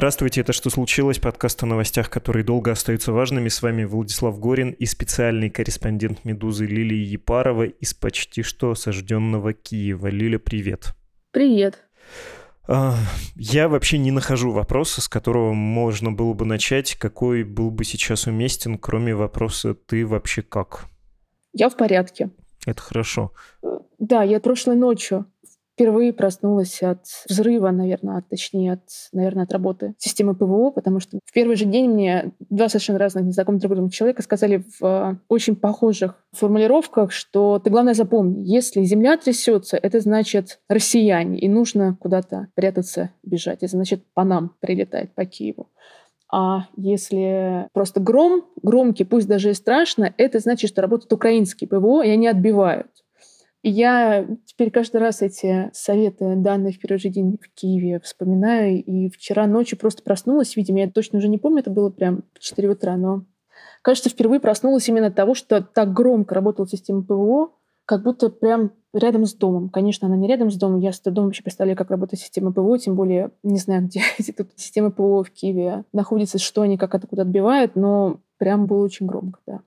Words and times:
Здравствуйте, 0.00 0.40
это 0.40 0.54
«Что 0.54 0.70
случилось?» 0.70 1.18
Подкаст 1.18 1.62
о 1.62 1.66
новостях, 1.66 2.08
которые 2.08 2.42
долго 2.42 2.72
остаются 2.72 3.12
важными. 3.12 3.50
С 3.50 3.60
вами 3.60 3.84
Владислав 3.84 4.40
Горин 4.40 4.70
и 4.70 4.86
специальный 4.86 5.50
корреспондент 5.50 6.24
«Медузы» 6.24 6.64
Лилия 6.64 7.04
Епарова 7.04 7.64
из 7.64 7.92
почти 7.92 8.42
что 8.42 8.70
осажденного 8.70 9.52
Киева. 9.52 10.06
Лиля, 10.06 10.38
привет. 10.38 10.94
Привет. 11.32 11.84
А, 12.66 12.96
я 13.34 13.68
вообще 13.68 13.98
не 13.98 14.10
нахожу 14.10 14.52
вопроса, 14.52 15.02
с 15.02 15.08
которого 15.08 15.52
можно 15.52 16.10
было 16.10 16.32
бы 16.32 16.46
начать, 16.46 16.94
какой 16.94 17.44
был 17.44 17.70
бы 17.70 17.84
сейчас 17.84 18.26
уместен, 18.26 18.78
кроме 18.78 19.14
вопроса 19.14 19.74
«ты 19.74 20.06
вообще 20.06 20.40
как?» 20.40 20.86
Я 21.52 21.68
в 21.68 21.76
порядке. 21.76 22.30
Это 22.64 22.80
хорошо. 22.80 23.32
Да, 23.98 24.22
я 24.22 24.40
прошлой 24.40 24.76
ночью 24.76 25.26
впервые 25.80 26.12
проснулась 26.12 26.82
от 26.82 27.06
взрыва, 27.26 27.70
наверное, 27.70 28.18
от, 28.18 28.28
точнее, 28.28 28.74
от, 28.74 28.82
наверное, 29.14 29.44
от 29.44 29.52
работы 29.52 29.94
системы 29.96 30.34
ПВО, 30.34 30.70
потому 30.70 31.00
что 31.00 31.18
в 31.24 31.32
первый 31.32 31.56
же 31.56 31.64
день 31.64 31.88
мне 31.88 32.32
два 32.50 32.68
совершенно 32.68 32.98
разных 32.98 33.24
незнакомых 33.24 33.62
друг 33.62 33.74
другу 33.74 33.90
человека 33.90 34.22
сказали 34.22 34.62
в 34.78 34.84
э, 34.84 35.16
очень 35.28 35.56
похожих 35.56 36.22
формулировках, 36.32 37.12
что 37.12 37.58
ты, 37.60 37.70
главное, 37.70 37.94
запомни, 37.94 38.42
если 38.42 38.82
земля 38.82 39.16
трясется, 39.16 39.78
это 39.78 40.00
значит 40.00 40.60
россияне, 40.68 41.38
и 41.38 41.48
нужно 41.48 41.96
куда-то 41.98 42.48
прятаться, 42.54 43.10
бежать. 43.22 43.62
Это 43.62 43.74
значит 43.74 44.04
по 44.12 44.22
нам 44.22 44.54
прилетает, 44.60 45.14
по 45.14 45.24
Киеву. 45.24 45.68
А 46.30 46.66
если 46.76 47.68
просто 47.72 48.00
гром, 48.00 48.44
громкий, 48.62 49.04
пусть 49.04 49.26
даже 49.26 49.50
и 49.50 49.54
страшно, 49.54 50.12
это 50.18 50.40
значит, 50.40 50.70
что 50.70 50.82
работают 50.82 51.12
украинские 51.12 51.68
ПВО, 51.68 52.04
и 52.04 52.10
они 52.10 52.28
отбивают. 52.28 52.86
Я 53.62 54.26
теперь 54.46 54.70
каждый 54.70 55.02
раз 55.02 55.20
эти 55.20 55.70
советы, 55.74 56.34
данные 56.36 56.72
в 56.72 56.78
первый 56.78 56.98
же 56.98 57.10
день 57.10 57.38
в 57.40 57.54
Киеве, 57.54 58.00
вспоминаю. 58.00 58.82
И 58.82 59.10
вчера 59.10 59.46
ночью 59.46 59.78
просто 59.78 60.02
проснулась, 60.02 60.56
видимо, 60.56 60.80
я 60.80 60.90
точно 60.90 61.18
уже 61.18 61.28
не 61.28 61.38
помню, 61.38 61.60
это 61.60 61.70
было 61.70 61.90
прям 61.90 62.24
в 62.34 62.38
4 62.38 62.68
утра, 62.70 62.96
но 62.96 63.24
кажется, 63.82 64.08
впервые 64.08 64.40
проснулась 64.40 64.88
именно 64.88 65.08
от 65.08 65.14
того, 65.14 65.34
что 65.34 65.60
так 65.62 65.92
громко 65.92 66.34
работала 66.34 66.66
система 66.66 67.02
ПВО, 67.02 67.50
как 67.84 68.02
будто 68.02 68.30
прям 68.30 68.72
рядом 68.94 69.26
с 69.26 69.34
домом. 69.34 69.68
Конечно, 69.68 70.06
она 70.06 70.16
не 70.16 70.28
рядом 70.28 70.50
с 70.50 70.56
домом. 70.56 70.80
Я 70.80 70.92
с 70.92 71.00
домом 71.00 71.26
вообще 71.26 71.42
представляю, 71.42 71.76
как 71.76 71.90
работает 71.90 72.20
система 72.20 72.52
ПВО, 72.52 72.78
тем 72.78 72.94
более 72.96 73.30
не 73.42 73.58
знаю, 73.58 73.82
где 74.18 74.32
тут 74.32 74.52
системы 74.56 74.90
ПВО 74.90 75.22
в 75.22 75.30
Киеве 75.30 75.84
находятся, 75.92 76.38
что 76.38 76.62
они, 76.62 76.78
как 76.78 76.94
это 76.94 77.06
куда 77.06 77.22
отбивают, 77.22 77.76
но 77.76 78.20
прям 78.38 78.66
было 78.66 78.84
очень 78.84 79.06
громко, 79.06 79.40
да. 79.46 79.60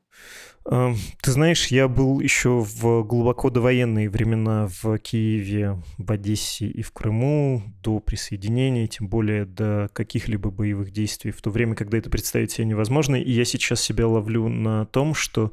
Эм, 0.65 0.95
ты 1.21 1.31
знаешь, 1.31 1.67
я 1.67 1.89
был 1.89 2.21
еще 2.21 2.61
в 2.61 3.03
глубоко 3.03 3.49
довоенные 3.49 4.09
времена 4.09 4.69
в 4.81 4.97
Киеве, 4.97 5.81
в 5.97 6.09
Одессе 6.09 6.67
и 6.67 6.81
в 6.81 6.91
Крыму 6.93 7.63
до 7.81 7.99
присоединения, 7.99 8.87
тем 8.87 9.09
более 9.09 9.45
до 9.45 9.89
каких-либо 9.91 10.51
боевых 10.51 10.91
действий, 10.91 11.31
в 11.31 11.41
то 11.41 11.49
время, 11.49 11.75
когда 11.75 11.97
это 11.97 12.09
представить 12.09 12.51
себе 12.51 12.65
невозможно. 12.65 13.17
И 13.17 13.29
я 13.29 13.43
сейчас 13.43 13.81
себя 13.81 14.07
ловлю 14.07 14.47
на 14.47 14.85
том, 14.85 15.13
что 15.13 15.51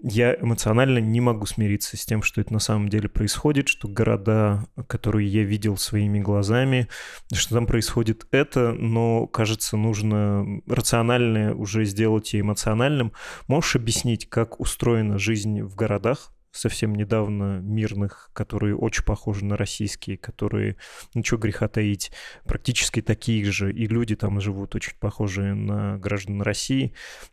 я 0.00 0.36
эмоционально 0.36 0.98
не 0.98 1.20
могу 1.20 1.46
смириться 1.46 1.96
с 1.96 2.06
тем, 2.06 2.22
что 2.22 2.40
это 2.40 2.52
на 2.52 2.60
самом 2.60 2.88
деле 2.88 3.08
происходит, 3.08 3.68
что 3.68 3.88
города, 3.88 4.66
которые 4.86 5.28
я 5.28 5.42
видел 5.42 5.76
своими 5.76 6.20
глазами, 6.20 6.86
что 7.32 7.54
там 7.54 7.66
происходит 7.66 8.28
это, 8.30 8.72
но, 8.72 9.26
кажется, 9.26 9.76
нужно 9.76 10.46
рациональное 10.68 11.54
уже 11.54 11.84
сделать 11.86 12.34
и 12.34 12.40
эмоциональным. 12.40 13.12
Можешь 13.48 13.76
объяснить, 13.76 14.28
как 14.28 14.43
как 14.44 14.60
устроена 14.60 15.18
жизнь 15.18 15.62
в 15.62 15.74
городах, 15.74 16.30
совсем 16.52 16.94
недавно 16.94 17.60
мирных, 17.60 18.30
которые 18.34 18.76
очень 18.76 19.02
похожи 19.02 19.42
на 19.44 19.56
российские, 19.56 20.18
которые, 20.18 20.76
ничего 21.14 21.40
греха 21.40 21.66
таить, 21.66 22.12
практически 22.44 23.00
такие 23.00 23.44
же, 23.50 23.72
и 23.72 23.86
люди 23.86 24.14
там 24.14 24.40
живут 24.40 24.74
очень 24.74 24.96
похожие 25.00 25.54
на 25.54 25.96
граждан 25.96 26.42
России. 26.42 26.92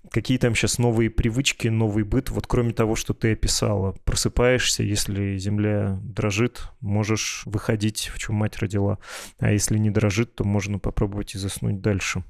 Какие 0.10 0.38
там 0.38 0.56
сейчас 0.56 0.80
новые 0.80 1.10
привычки, 1.10 1.68
новый 1.68 2.06
быт, 2.06 2.30
вот 2.30 2.48
кроме 2.48 2.72
того, 2.72 2.96
что 2.96 3.14
ты 3.14 3.34
описала, 3.34 3.92
просыпаешься, 4.06 4.82
если 4.82 5.38
земля 5.38 6.00
дрожит, 6.02 6.64
можешь 6.80 7.44
выходить, 7.46 8.10
в 8.14 8.20
чем 8.20 8.36
мать 8.36 8.58
родила, 8.60 9.00
а 9.38 9.52
если 9.52 9.78
не 9.78 9.92
дрожит, 9.92 10.34
то 10.36 10.46
можно 10.46 10.80
попробовать 10.80 11.36
и 11.36 11.38
заснуть 11.38 11.82
дальше. 11.82 12.24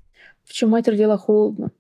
В 0.44 0.54
чем 0.54 0.72
мать 0.72 0.88
родила 0.88 1.18
холодно. 1.18 1.72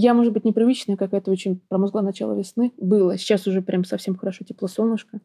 Я, 0.00 0.14
может 0.14 0.32
быть, 0.32 0.44
непривычная 0.44 0.96
какая-то 0.96 1.32
очень 1.32 1.60
промозгла 1.68 2.02
начало 2.02 2.32
весны. 2.38 2.72
Было. 2.76 3.18
Сейчас 3.18 3.48
уже 3.48 3.62
прям 3.62 3.82
совсем 3.82 4.14
хорошо 4.14 4.44
тепло 4.44 4.68
солнышко. 4.68 5.18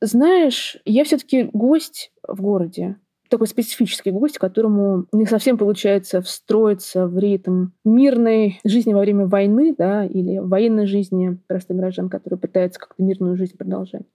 Знаешь, 0.00 0.76
я 0.84 1.02
все-таки 1.02 1.50
гость 1.52 2.12
в 2.22 2.40
городе. 2.40 2.94
Такой 3.28 3.48
специфический 3.48 4.12
гость, 4.12 4.38
которому 4.38 5.06
не 5.10 5.26
совсем 5.26 5.58
получается 5.58 6.22
встроиться 6.22 7.08
в 7.08 7.18
ритм 7.18 7.70
мирной 7.84 8.60
жизни 8.62 8.94
во 8.94 9.00
время 9.00 9.26
войны, 9.26 9.74
да, 9.76 10.04
или 10.04 10.38
военной 10.38 10.86
жизни 10.86 11.36
простых 11.48 11.76
граждан, 11.76 12.08
которые 12.08 12.38
пытаются 12.38 12.78
как-то 12.78 13.02
мирную 13.02 13.36
жизнь 13.36 13.56
продолжать 13.56 14.06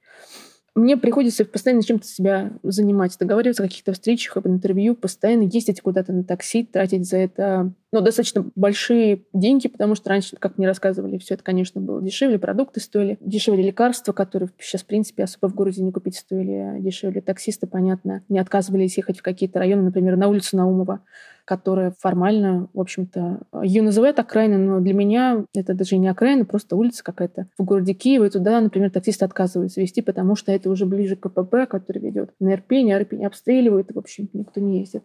мне 0.76 0.98
приходится 0.98 1.46
постоянно 1.46 1.84
чем-то 1.84 2.08
себя 2.08 2.54
занимать, 2.64 3.16
договариваться 3.20 3.64
о 3.64 3.68
каких-то 3.68 3.94
встречах, 3.94 4.38
об 4.38 4.48
интервью, 4.48 4.96
постоянно 4.96 5.44
ездить 5.44 5.82
куда-то 5.82 6.14
на 6.14 6.24
такси, 6.24 6.66
тратить 6.66 7.08
за 7.08 7.18
это 7.18 7.72
ну, 7.92 8.02
достаточно 8.02 8.50
большие 8.56 9.26
деньги, 9.34 9.68
потому 9.68 9.94
что 9.94 10.10
раньше, 10.10 10.36
как 10.38 10.58
мне 10.58 10.66
рассказывали, 10.66 11.20
все 11.20 11.36
это, 11.36 11.44
конечно, 11.44 11.80
было 11.80 12.02
дешевле, 12.02 12.40
продукты 12.40 12.80
стоили, 12.80 13.20
дешевле 13.22 13.64
лекарства, 13.64 14.14
которые 14.14 14.50
сейчас, 14.60 14.82
в 14.82 14.88
принципе, 14.88 15.26
особо 15.26 15.48
в 15.48 15.54
городе 15.54 15.84
не 15.84 15.92
купить 15.92 16.16
стоили, 16.16 16.80
дешевле 16.80 17.22
таксисты, 17.22 17.68
понятно, 17.68 18.24
не 18.30 18.40
отказывались 18.40 18.98
ехать 18.98 19.20
в 19.20 19.22
какие-то 19.22 19.60
районы, 19.60 19.84
например, 19.84 20.18
на 20.18 20.28
улицу 20.28 20.58
Наумова, 20.58 21.02
которая 21.46 21.94
формально, 22.00 22.70
в 22.74 22.80
общем-то, 22.80 23.42
ее 23.64 23.82
называют 23.82 24.20
окраиной, 24.20 24.58
но 24.58 24.80
для 24.80 24.94
меня 24.94 25.46
это 25.54 25.74
даже 25.74 25.98
не 25.98 26.08
окраина, 26.08 26.46
просто 26.46 26.76
улица 26.76 27.04
какая-то 27.04 27.48
в 27.58 27.64
городе 27.64 27.94
Киеве, 27.94 28.30
туда, 28.30 28.62
например, 28.62 28.92
таксисты 28.92 29.26
отказываются 29.26 29.82
вести, 29.82 30.02
потому 30.02 30.36
что 30.36 30.52
это 30.52 30.70
уже 30.70 30.86
ближе 30.86 31.16
к 31.16 31.30
КПП, 31.30 31.68
который 31.70 32.00
ведет 32.00 32.32
на 32.40 32.54
Ирпень, 32.54 32.92
а 32.94 33.00
Ирпень 33.00 33.26
обстреливают, 33.26 33.92
и, 33.92 33.94
в 33.94 33.98
общем, 34.00 34.30
никто 34.34 34.62
не 34.62 34.80
ездит. 34.80 35.04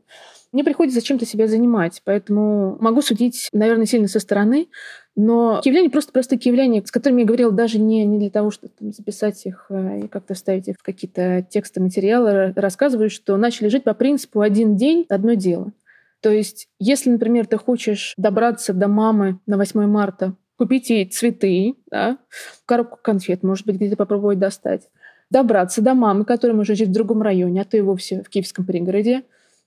Мне 0.52 0.64
приходится 0.64 1.02
чем-то 1.02 1.26
себя 1.26 1.46
занимать, 1.46 2.00
поэтому 2.04 2.76
могу 2.80 3.02
судить, 3.02 3.48
наверное, 3.52 3.86
сильно 3.86 4.08
со 4.08 4.20
стороны, 4.20 4.68
но 5.16 5.60
киевляне 5.64 5.90
просто 5.90 6.12
просто 6.12 6.38
киевляне, 6.38 6.82
с 6.86 6.92
которыми 6.92 7.22
я 7.22 7.26
говорила 7.26 7.50
даже 7.50 7.80
не, 7.80 8.04
не 8.04 8.18
для 8.18 8.30
того, 8.30 8.52
чтобы 8.52 8.72
там, 8.78 8.92
записать 8.92 9.44
их 9.46 9.66
э, 9.68 10.02
и 10.04 10.06
как-то 10.06 10.34
вставить 10.34 10.68
их 10.68 10.76
в 10.78 10.82
какие-то 10.84 11.44
тексты, 11.50 11.80
материалы, 11.80 12.52
рассказывают, 12.54 13.12
что 13.12 13.36
начали 13.36 13.68
жить 13.68 13.82
по 13.82 13.94
принципу 13.94 14.40
«один 14.40 14.76
день, 14.76 15.06
одно 15.08 15.34
дело». 15.34 15.72
То 16.20 16.30
есть, 16.30 16.68
если, 16.78 17.10
например, 17.10 17.46
ты 17.46 17.56
хочешь 17.58 18.14
добраться 18.16 18.72
до 18.72 18.88
мамы 18.88 19.38
на 19.46 19.56
8 19.56 19.86
марта, 19.86 20.34
купить 20.56 20.90
ей 20.90 21.06
цветы, 21.06 21.74
да, 21.90 22.18
коробку 22.66 22.98
конфет, 23.00 23.42
может 23.42 23.66
быть, 23.66 23.76
где-то 23.76 23.96
попробовать 23.96 24.38
достать, 24.38 24.88
добраться 25.30 25.82
до 25.82 25.94
мамы, 25.94 26.24
которая 26.24 26.56
может 26.56 26.76
жить 26.76 26.88
в 26.88 26.92
другом 26.92 27.22
районе, 27.22 27.62
а 27.62 27.64
то 27.64 27.76
и 27.76 27.80
вовсе 27.80 28.22
в 28.22 28.28
киевском 28.28 28.64
пригороде, 28.64 29.22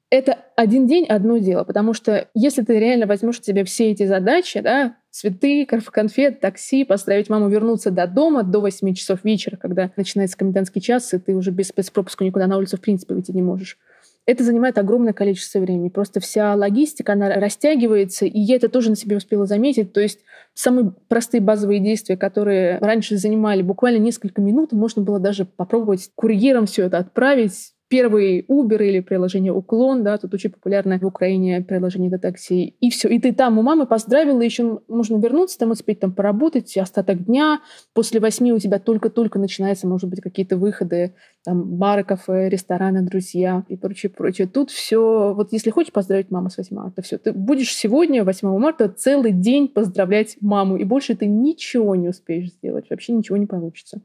это 0.09 0.39
один 0.57 0.87
день 0.87 1.05
одно 1.05 1.37
дело, 1.37 1.63
потому 1.63 1.93
что 1.93 2.27
если 2.33 2.63
ты 2.63 2.77
реально 2.77 3.05
возьмешь 3.05 3.41
себе 3.41 3.63
все 3.63 3.91
эти 3.91 4.05
задачи, 4.05 4.59
да, 4.59 4.97
цветы, 5.09 5.65
конфет, 5.65 6.41
такси, 6.41 6.83
поставить 6.83 7.29
маму 7.29 7.47
вернуться 7.47 7.91
до 7.91 8.07
дома 8.07 8.43
до 8.43 8.59
8 8.59 8.93
часов 8.93 9.23
вечера, 9.23 9.55
когда 9.55 9.89
начинается 9.95 10.37
комендантский 10.37 10.81
час, 10.81 11.13
и 11.13 11.17
ты 11.17 11.33
уже 11.33 11.51
без 11.51 11.69
спецпропуска 11.69 12.25
никуда 12.25 12.47
на 12.47 12.57
улицу 12.57 12.75
в 12.75 12.81
принципе 12.81 13.13
выйти 13.13 13.31
не 13.31 13.41
можешь 13.41 13.77
это 14.25 14.43
занимает 14.43 14.77
огромное 14.77 15.13
количество 15.13 15.59
времени. 15.59 15.89
Просто 15.89 16.19
вся 16.19 16.55
логистика, 16.55 17.13
она 17.13 17.29
растягивается, 17.29 18.25
и 18.25 18.39
я 18.39 18.55
это 18.55 18.69
тоже 18.69 18.89
на 18.89 18.95
себе 18.95 19.17
успела 19.17 19.45
заметить. 19.45 19.93
То 19.93 20.01
есть 20.01 20.19
самые 20.53 20.93
простые 21.07 21.41
базовые 21.41 21.79
действия, 21.79 22.17
которые 22.17 22.77
раньше 22.79 23.17
занимали 23.17 23.61
буквально 23.61 23.97
несколько 23.97 24.41
минут, 24.41 24.71
можно 24.71 25.01
было 25.01 25.19
даже 25.19 25.45
попробовать 25.45 26.11
курьером 26.15 26.65
все 26.65 26.85
это 26.85 26.99
отправить, 26.99 27.73
первый 27.91 28.45
Uber 28.47 28.81
или 28.87 29.01
приложение 29.01 29.51
Уклон, 29.51 30.01
да, 30.01 30.17
тут 30.17 30.33
очень 30.33 30.49
популярное 30.49 30.97
в 30.97 31.05
Украине 31.05 31.59
приложение 31.59 32.09
до 32.09 32.19
такси. 32.19 32.77
И 32.79 32.89
все, 32.89 33.09
и 33.09 33.19
ты 33.19 33.33
там 33.33 33.59
у 33.59 33.63
мамы 33.63 33.85
поздравила, 33.85 34.39
еще 34.39 34.79
можно 34.87 35.17
вернуться, 35.17 35.59
там 35.59 35.71
успеть 35.71 35.99
там 35.99 36.13
поработать 36.13 36.77
остаток 36.77 37.25
дня. 37.25 37.59
После 37.93 38.21
восьми 38.21 38.53
у 38.53 38.59
тебя 38.59 38.79
только-только 38.79 39.39
начинается, 39.39 39.87
может 39.87 40.09
быть, 40.09 40.21
какие-то 40.21 40.55
выходы 40.55 41.15
там 41.43 41.63
бары, 41.63 42.05
кафе, 42.05 42.47
рестораны, 42.47 43.01
друзья 43.01 43.65
и 43.67 43.75
прочее, 43.75 44.09
прочее. 44.09 44.47
Тут 44.47 44.71
все, 44.71 45.33
вот 45.33 45.51
если 45.51 45.69
хочешь 45.69 45.91
поздравить 45.91 46.31
маму 46.31 46.49
с 46.49 46.57
8 46.57 46.73
марта, 46.73 47.01
все, 47.01 47.17
ты 47.17 47.33
будешь 47.33 47.75
сегодня, 47.75 48.23
8 48.23 48.57
марта, 48.57 48.87
целый 48.87 49.33
день 49.33 49.67
поздравлять 49.67 50.37
маму, 50.39 50.77
и 50.77 50.85
больше 50.85 51.15
ты 51.15 51.25
ничего 51.25 51.95
не 51.95 52.07
успеешь 52.07 52.51
сделать, 52.51 52.85
вообще 52.89 53.11
ничего 53.11 53.35
не 53.35 53.47
получится. 53.47 54.01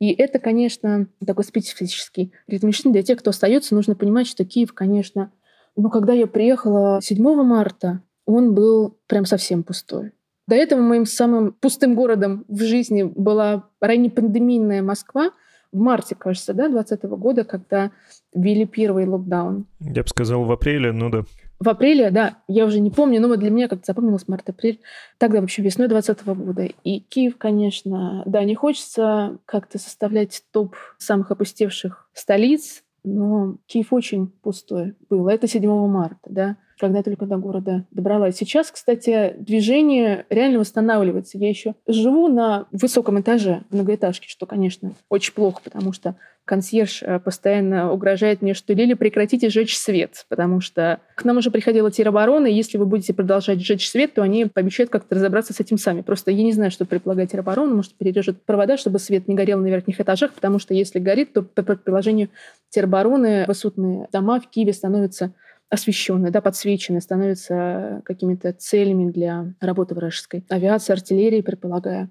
И 0.00 0.12
это, 0.12 0.38
конечно, 0.38 1.06
такой 1.24 1.44
специфический 1.44 2.32
ритм 2.46 2.70
Для 2.92 3.02
тех, 3.02 3.18
кто 3.20 3.30
остается, 3.30 3.74
нужно 3.74 3.94
понимать, 3.94 4.26
что 4.26 4.44
Киев, 4.44 4.72
конечно, 4.72 5.32
ну, 5.76 5.90
когда 5.90 6.12
я 6.12 6.26
приехала 6.26 7.00
7 7.00 7.22
марта, 7.42 8.02
он 8.26 8.54
был 8.54 8.98
прям 9.06 9.24
совсем 9.24 9.62
пустой. 9.62 10.12
До 10.46 10.54
этого 10.54 10.80
моим 10.80 11.06
самым 11.06 11.52
пустым 11.52 11.94
городом 11.94 12.44
в 12.48 12.62
жизни 12.62 13.02
была 13.02 13.68
ранее 13.80 14.10
пандемийная 14.10 14.82
Москва, 14.82 15.30
в 15.72 15.78
марте, 15.78 16.14
кажется, 16.14 16.54
да, 16.54 16.68
2020 16.68 17.04
года, 17.18 17.44
когда 17.44 17.90
ввели 18.32 18.64
первый 18.64 19.06
локдаун. 19.06 19.66
Я 19.80 20.02
бы 20.02 20.08
сказал 20.08 20.44
в 20.44 20.52
апреле, 20.52 20.92
ну 20.92 21.10
да. 21.10 21.24
В 21.60 21.68
апреле, 21.68 22.10
да, 22.10 22.38
я 22.48 22.66
уже 22.66 22.80
не 22.80 22.90
помню, 22.90 23.20
но 23.20 23.28
вот 23.28 23.38
для 23.38 23.50
меня 23.50 23.68
как-то 23.68 23.86
запомнилось 23.86 24.28
март-апрель. 24.28 24.80
Тогда, 25.18 25.40
в 25.40 25.44
общем, 25.44 25.62
весной 25.62 25.88
2020 25.88 26.44
года. 26.44 26.68
И 26.82 27.00
Киев, 27.00 27.38
конечно, 27.38 28.22
да, 28.26 28.44
не 28.44 28.54
хочется 28.54 29.38
как-то 29.46 29.78
составлять 29.78 30.42
топ 30.52 30.74
самых 30.98 31.30
опустевших 31.30 32.08
столиц, 32.12 32.82
но 33.04 33.56
Киев 33.66 33.92
очень 33.92 34.28
пустой 34.28 34.94
был. 35.08 35.28
Это 35.28 35.46
7 35.46 35.88
марта, 35.88 36.28
да 36.28 36.56
когда 36.78 37.02
только 37.02 37.26
до 37.26 37.36
города 37.36 37.84
добралась. 37.90 38.36
Сейчас, 38.36 38.70
кстати, 38.70 39.34
движение 39.38 40.26
реально 40.30 40.60
восстанавливается. 40.60 41.38
Я 41.38 41.48
еще 41.48 41.74
живу 41.86 42.28
на 42.28 42.66
высоком 42.72 43.20
этаже 43.20 43.62
многоэтажки, 43.70 44.28
что, 44.28 44.46
конечно, 44.46 44.94
очень 45.08 45.34
плохо, 45.34 45.60
потому 45.62 45.92
что 45.92 46.16
консьерж 46.44 47.02
э, 47.02 47.18
постоянно 47.20 47.92
угрожает 47.92 48.42
мне, 48.42 48.54
что 48.54 48.74
Лили, 48.74 48.94
прекратите 48.94 49.48
жечь 49.48 49.76
свет, 49.76 50.26
потому 50.28 50.60
что 50.60 51.00
к 51.14 51.24
нам 51.24 51.38
уже 51.38 51.50
приходила 51.50 51.90
тероборона, 51.90 52.46
и 52.46 52.52
если 52.52 52.76
вы 52.76 52.86
будете 52.86 53.14
продолжать 53.14 53.60
жечь 53.60 53.88
свет, 53.88 54.14
то 54.14 54.22
они 54.22 54.46
пообещают 54.46 54.90
как-то 54.90 55.14
разобраться 55.14 55.54
с 55.54 55.60
этим 55.60 55.78
сами. 55.78 56.02
Просто 56.02 56.30
я 56.30 56.42
не 56.42 56.52
знаю, 56.52 56.70
что 56.70 56.84
предполагает 56.84 57.30
тероборона, 57.30 57.74
может, 57.74 57.94
перережет 57.94 58.42
провода, 58.44 58.76
чтобы 58.76 58.98
свет 58.98 59.26
не 59.26 59.34
горел 59.34 59.58
на 59.58 59.66
верхних 59.66 60.00
этажах, 60.00 60.34
потому 60.34 60.58
что 60.58 60.74
если 60.74 60.98
горит, 60.98 61.32
то 61.32 61.42
по 61.42 61.62
предположению 61.62 62.28
теробороны 62.68 63.44
высотные 63.46 64.08
дома 64.12 64.40
в 64.40 64.48
Киеве 64.48 64.72
становятся 64.72 65.32
освещенные, 65.70 66.30
да, 66.30 66.40
подсвеченные, 66.40 67.00
становятся 67.00 68.02
какими-то 68.04 68.52
целями 68.52 69.10
для 69.10 69.54
работы 69.60 69.94
вражеской 69.94 70.44
авиации, 70.48 70.92
артиллерии, 70.92 71.40
предполагая. 71.40 72.10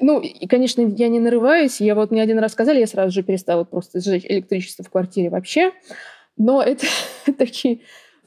Ну, 0.00 0.20
и, 0.20 0.46
конечно, 0.46 0.82
я 0.82 1.08
не 1.08 1.20
нарываюсь. 1.20 1.80
Я 1.80 1.94
вот 1.94 2.10
мне 2.10 2.22
один 2.22 2.38
раз 2.38 2.52
сказали, 2.52 2.80
я 2.80 2.86
сразу 2.86 3.12
же 3.12 3.22
перестала 3.22 3.64
просто 3.64 4.00
сжечь 4.00 4.26
электричество 4.26 4.84
в 4.84 4.90
квартире 4.90 5.30
вообще. 5.30 5.72
Но 6.36 6.62
это 6.62 6.86
такие 7.38 7.80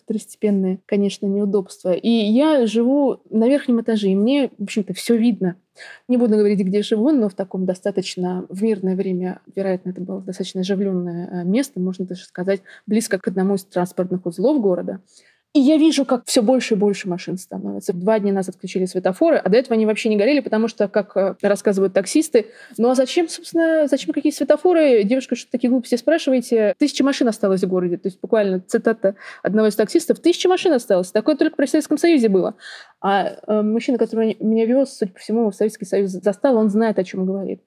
второстепенные, 0.10 0.80
конечно, 0.88 1.28
неудобства. 1.28 1.94
И 1.94 2.10
я 2.10 2.66
живу 2.66 3.22
на 3.30 3.48
верхнем 3.48 3.82
этаже, 3.82 4.08
и 4.08 4.16
мне, 4.16 4.50
в 4.58 4.64
общем-то, 4.64 4.96
все 4.96 5.16
видно. 5.16 5.56
Не 6.08 6.18
буду 6.18 6.36
говорить, 6.36 6.60
где 6.62 6.82
живу, 6.82 7.12
но 7.12 7.30
в 7.30 7.36
таком 7.36 7.68
достаточно 7.68 8.48
в 8.50 8.64
мирное 8.64 8.96
время, 8.96 9.40
вероятно, 9.56 9.92
это 9.92 10.02
было 10.02 10.20
достаточно 10.20 10.62
оживленное 10.62 11.30
э, 11.32 11.44
место, 11.46 11.80
можно 11.80 12.06
даже 12.06 12.24
сказать, 12.24 12.62
близко 12.88 13.20
к 13.20 13.28
одному 13.28 13.54
из 13.54 13.66
транспортных 13.66 14.26
узлов 14.26 14.60
города. 14.60 15.00
И 15.54 15.60
я 15.60 15.78
вижу, 15.78 16.06
как 16.06 16.26
все 16.26 16.44
больше 16.44 16.76
и 16.76 16.78
больше 16.78 17.10
машин 17.10 17.38
становится. 17.40 17.92
Два 17.92 18.20
дня 18.20 18.32
назад 18.32 18.56
включили 18.56 18.86
светофоры, 18.86 19.38
а 19.38 19.50
до 19.50 19.58
этого 19.58 19.74
они 19.74 19.88
вообще 19.88 20.10
не 20.10 20.16
горели, 20.16 20.42
потому 20.42 20.68
что, 20.68 20.88
как 20.88 21.18
э, 21.18 21.36
рассказывают 21.42 21.92
таксисты, 21.92 22.48
ну 22.78 22.90
а 22.90 22.96
зачем, 22.96 23.28
собственно, 23.28 23.88
зачем 23.88 24.14
какие 24.14 24.32
светофоры? 24.32 25.04
Девушка, 25.04 25.36
что 25.36 25.50
такие 25.50 25.72
глупости 25.72 25.96
спрашиваете? 25.96 26.76
Тысяча 26.78 27.04
машин 27.04 27.28
осталось 27.28 27.64
в 27.64 27.68
городе. 27.68 27.98
То 27.98 28.10
есть 28.10 28.20
буквально 28.22 28.60
цитата 28.60 29.16
одного 29.42 29.70
из 29.70 29.76
таксистов. 29.76 30.20
Тысяча 30.20 30.48
машин 30.48 30.72
осталось. 30.72 31.12
Такое 31.12 31.36
только 31.36 31.56
при 31.56 31.66
Советском 31.66 31.98
Союзе 31.98 32.30
было. 32.30 32.54
А 33.02 33.38
э, 33.48 33.62
мужчина, 33.64 33.98
который 33.98 34.38
меня 34.40 34.68
вез, 34.68 34.98
судя 35.00 35.14
по 35.14 35.20
всему, 35.20 35.50
в 35.50 35.56
Советский 35.56 35.86
Союз 35.86 36.12
застал, 36.12 36.58
он 36.58 36.70
знает, 36.70 37.00
о 37.00 37.04
чем 37.04 37.26
говорит. 37.26 37.64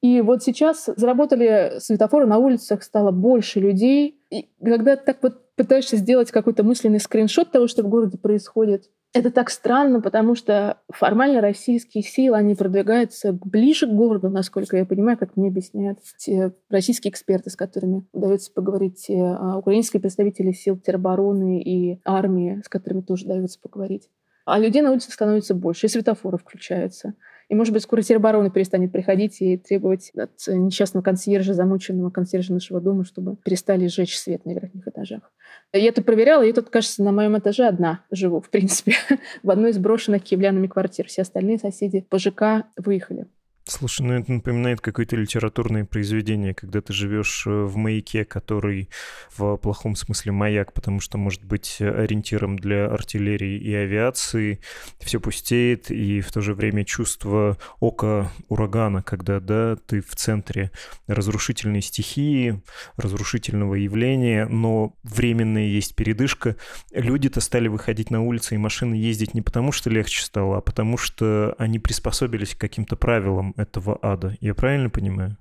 И 0.00 0.20
вот 0.20 0.42
сейчас 0.42 0.88
заработали 0.96 1.74
светофоры, 1.78 2.26
на 2.26 2.38
улицах 2.38 2.82
стало 2.82 3.10
больше 3.10 3.60
людей. 3.60 4.17
И 4.30 4.48
когда 4.62 4.96
так 4.96 5.22
вот 5.22 5.54
пытаешься 5.56 5.96
сделать 5.96 6.30
какой-то 6.30 6.62
мысленный 6.62 7.00
скриншот 7.00 7.50
того, 7.50 7.66
что 7.66 7.82
в 7.82 7.88
городе 7.88 8.16
происходит. 8.16 8.90
Это 9.14 9.30
так 9.30 9.50
странно, 9.50 10.00
потому 10.00 10.34
что 10.34 10.78
формально 10.90 11.40
российские 11.40 12.04
силы, 12.04 12.36
они 12.36 12.54
продвигаются 12.54 13.32
ближе 13.32 13.86
к 13.86 13.90
городу, 13.90 14.28
насколько 14.28 14.76
я 14.76 14.84
понимаю, 14.84 15.16
как 15.16 15.36
мне 15.36 15.48
объясняют 15.48 15.98
те 16.18 16.52
российские 16.68 17.10
эксперты, 17.10 17.50
с 17.50 17.56
которыми 17.56 18.06
удается 18.12 18.52
поговорить, 18.52 19.06
те 19.06 19.18
а, 19.18 19.56
украинские 19.56 20.00
представители 20.00 20.52
сил 20.52 20.78
теробороны 20.78 21.62
и 21.62 22.00
армии, 22.04 22.60
с 22.64 22.68
которыми 22.68 23.00
тоже 23.00 23.24
удается 23.24 23.58
поговорить. 23.58 24.10
А 24.44 24.58
людей 24.58 24.82
на 24.82 24.92
улицах 24.92 25.12
становится 25.12 25.54
больше, 25.54 25.86
и 25.86 25.88
светофоры 25.90 26.38
включаются. 26.38 27.14
И, 27.48 27.54
может 27.54 27.72
быть, 27.72 27.82
скоро 27.82 28.02
тероборона 28.02 28.50
перестанет 28.50 28.92
приходить 28.92 29.40
и 29.40 29.56
требовать 29.56 30.10
от 30.10 30.32
несчастного 30.48 31.02
консьержа, 31.02 31.54
замученного 31.54 32.10
консьержа 32.10 32.52
нашего 32.52 32.80
дома, 32.80 33.04
чтобы 33.04 33.36
перестали 33.36 33.86
сжечь 33.86 34.18
свет 34.18 34.44
на 34.44 34.52
верхних 34.52 34.86
этажах. 34.86 35.32
Я 35.72 35.88
это 35.88 36.02
проверяла, 36.02 36.42
и 36.42 36.52
тут, 36.52 36.68
кажется, 36.68 37.02
на 37.02 37.12
моем 37.12 37.38
этаже 37.38 37.66
одна 37.66 38.04
живу, 38.10 38.40
в 38.40 38.50
принципе, 38.50 38.94
в 39.42 39.50
одной 39.50 39.70
из 39.70 39.78
брошенных 39.78 40.22
киевлянами 40.22 40.66
квартир. 40.66 41.06
Все 41.06 41.22
остальные 41.22 41.58
соседи 41.58 42.06
по 42.08 42.18
ЖК 42.18 42.66
выехали. 42.76 43.26
Слушай, 43.70 44.06
ну 44.06 44.14
это 44.14 44.32
напоминает 44.32 44.80
какое-то 44.80 45.14
литературное 45.14 45.84
произведение, 45.84 46.54
когда 46.54 46.80
ты 46.80 46.94
живешь 46.94 47.46
э, 47.46 47.50
в 47.50 47.76
маяке, 47.76 48.24
который 48.24 48.88
в 49.36 49.56
плохом 49.58 49.94
смысле 49.94 50.32
маяк, 50.32 50.72
потому 50.72 51.00
что 51.00 51.18
может 51.18 51.44
быть 51.44 51.76
ориентиром 51.78 52.58
для 52.58 52.86
артиллерии 52.86 53.58
и 53.58 53.74
авиации, 53.74 54.60
все 55.00 55.20
пустеет, 55.20 55.90
и 55.90 56.22
в 56.22 56.32
то 56.32 56.40
же 56.40 56.54
время 56.54 56.86
чувство 56.86 57.58
ока 57.78 58.32
урагана, 58.48 59.02
когда, 59.02 59.38
да, 59.38 59.76
ты 59.76 60.00
в 60.00 60.16
центре 60.16 60.70
разрушительной 61.06 61.82
стихии, 61.82 62.62
разрушительного 62.96 63.74
явления, 63.74 64.46
но 64.46 64.94
временная 65.02 65.66
есть 65.66 65.94
передышка. 65.94 66.56
Люди-то 66.90 67.42
стали 67.42 67.68
выходить 67.68 68.10
на 68.10 68.22
улицы 68.22 68.54
и 68.54 68.58
машины 68.58 68.94
ездить 68.94 69.34
не 69.34 69.42
потому, 69.42 69.72
что 69.72 69.90
легче 69.90 70.24
стало, 70.24 70.56
а 70.56 70.60
потому 70.62 70.96
что 70.96 71.54
они 71.58 71.78
приспособились 71.78 72.54
к 72.54 72.58
каким-то 72.58 72.96
правилам, 72.96 73.54
этого 73.58 73.98
ада. 74.00 74.36
Я 74.40 74.54
правильно 74.54 74.88
понимаю? 74.88 75.36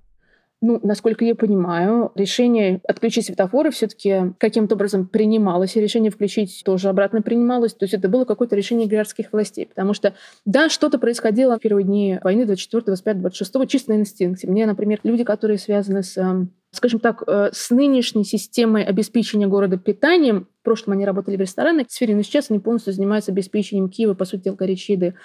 Ну, 0.60 0.80
насколько 0.82 1.24
я 1.24 1.36
понимаю, 1.36 2.12
решение 2.16 2.82
отключить 2.88 3.28
светофоры 3.28 3.70
все-таки 3.70 4.34
каким-то 4.40 4.74
образом 4.74 5.08
принималось, 5.08 5.76
и 5.76 5.82
решение 5.82 6.10
включить 6.10 6.64
тоже 6.66 6.90
обратно 6.90 7.22
принималось. 7.22 7.76
То 7.76 7.84
есть 7.84 7.94
это 7.94 8.10
было 8.10 8.26
какое-то 8.26 8.56
решение 8.56 8.88
гражданских 8.88 9.32
властей. 9.32 9.68
Потому 9.68 9.94
что, 9.94 10.16
да, 10.46 10.70
что-то 10.70 10.98
происходило 10.98 11.58
в 11.58 11.62
первые 11.62 11.86
дни 11.86 12.20
войны 12.24 12.46
24, 12.46 12.86
25, 12.86 13.22
26, 13.22 13.68
чисто 13.68 13.92
на 13.92 14.00
инстинкте. 14.00 14.48
Мне, 14.48 14.66
например, 14.66 15.00
люди, 15.04 15.24
которые 15.24 15.60
связаны 15.60 16.02
с 16.02 16.18
эм, 16.18 16.52
скажем 16.72 17.00
так, 17.00 17.24
э, 17.26 17.50
с 17.54 17.70
нынешней 17.70 18.24
системой 18.24 18.84
обеспечения 18.84 19.48
города 19.48 19.78
питанием, 19.78 20.48
в 20.62 20.64
прошлом 20.64 20.94
они 20.94 21.06
работали 21.06 21.38
в 21.38 21.40
ресторанной 21.40 21.86
сфере, 21.88 22.14
но 22.14 22.24
сейчас 22.24 22.52
они 22.52 22.60
полностью 22.60 22.92
занимаются 22.92 23.32
обеспечением 23.32 23.90
Киева, 23.90 24.16
по 24.16 24.26
сути 24.26 24.44
дела, 24.44 24.56
горячей 24.56 24.94
еды. 24.94 25.16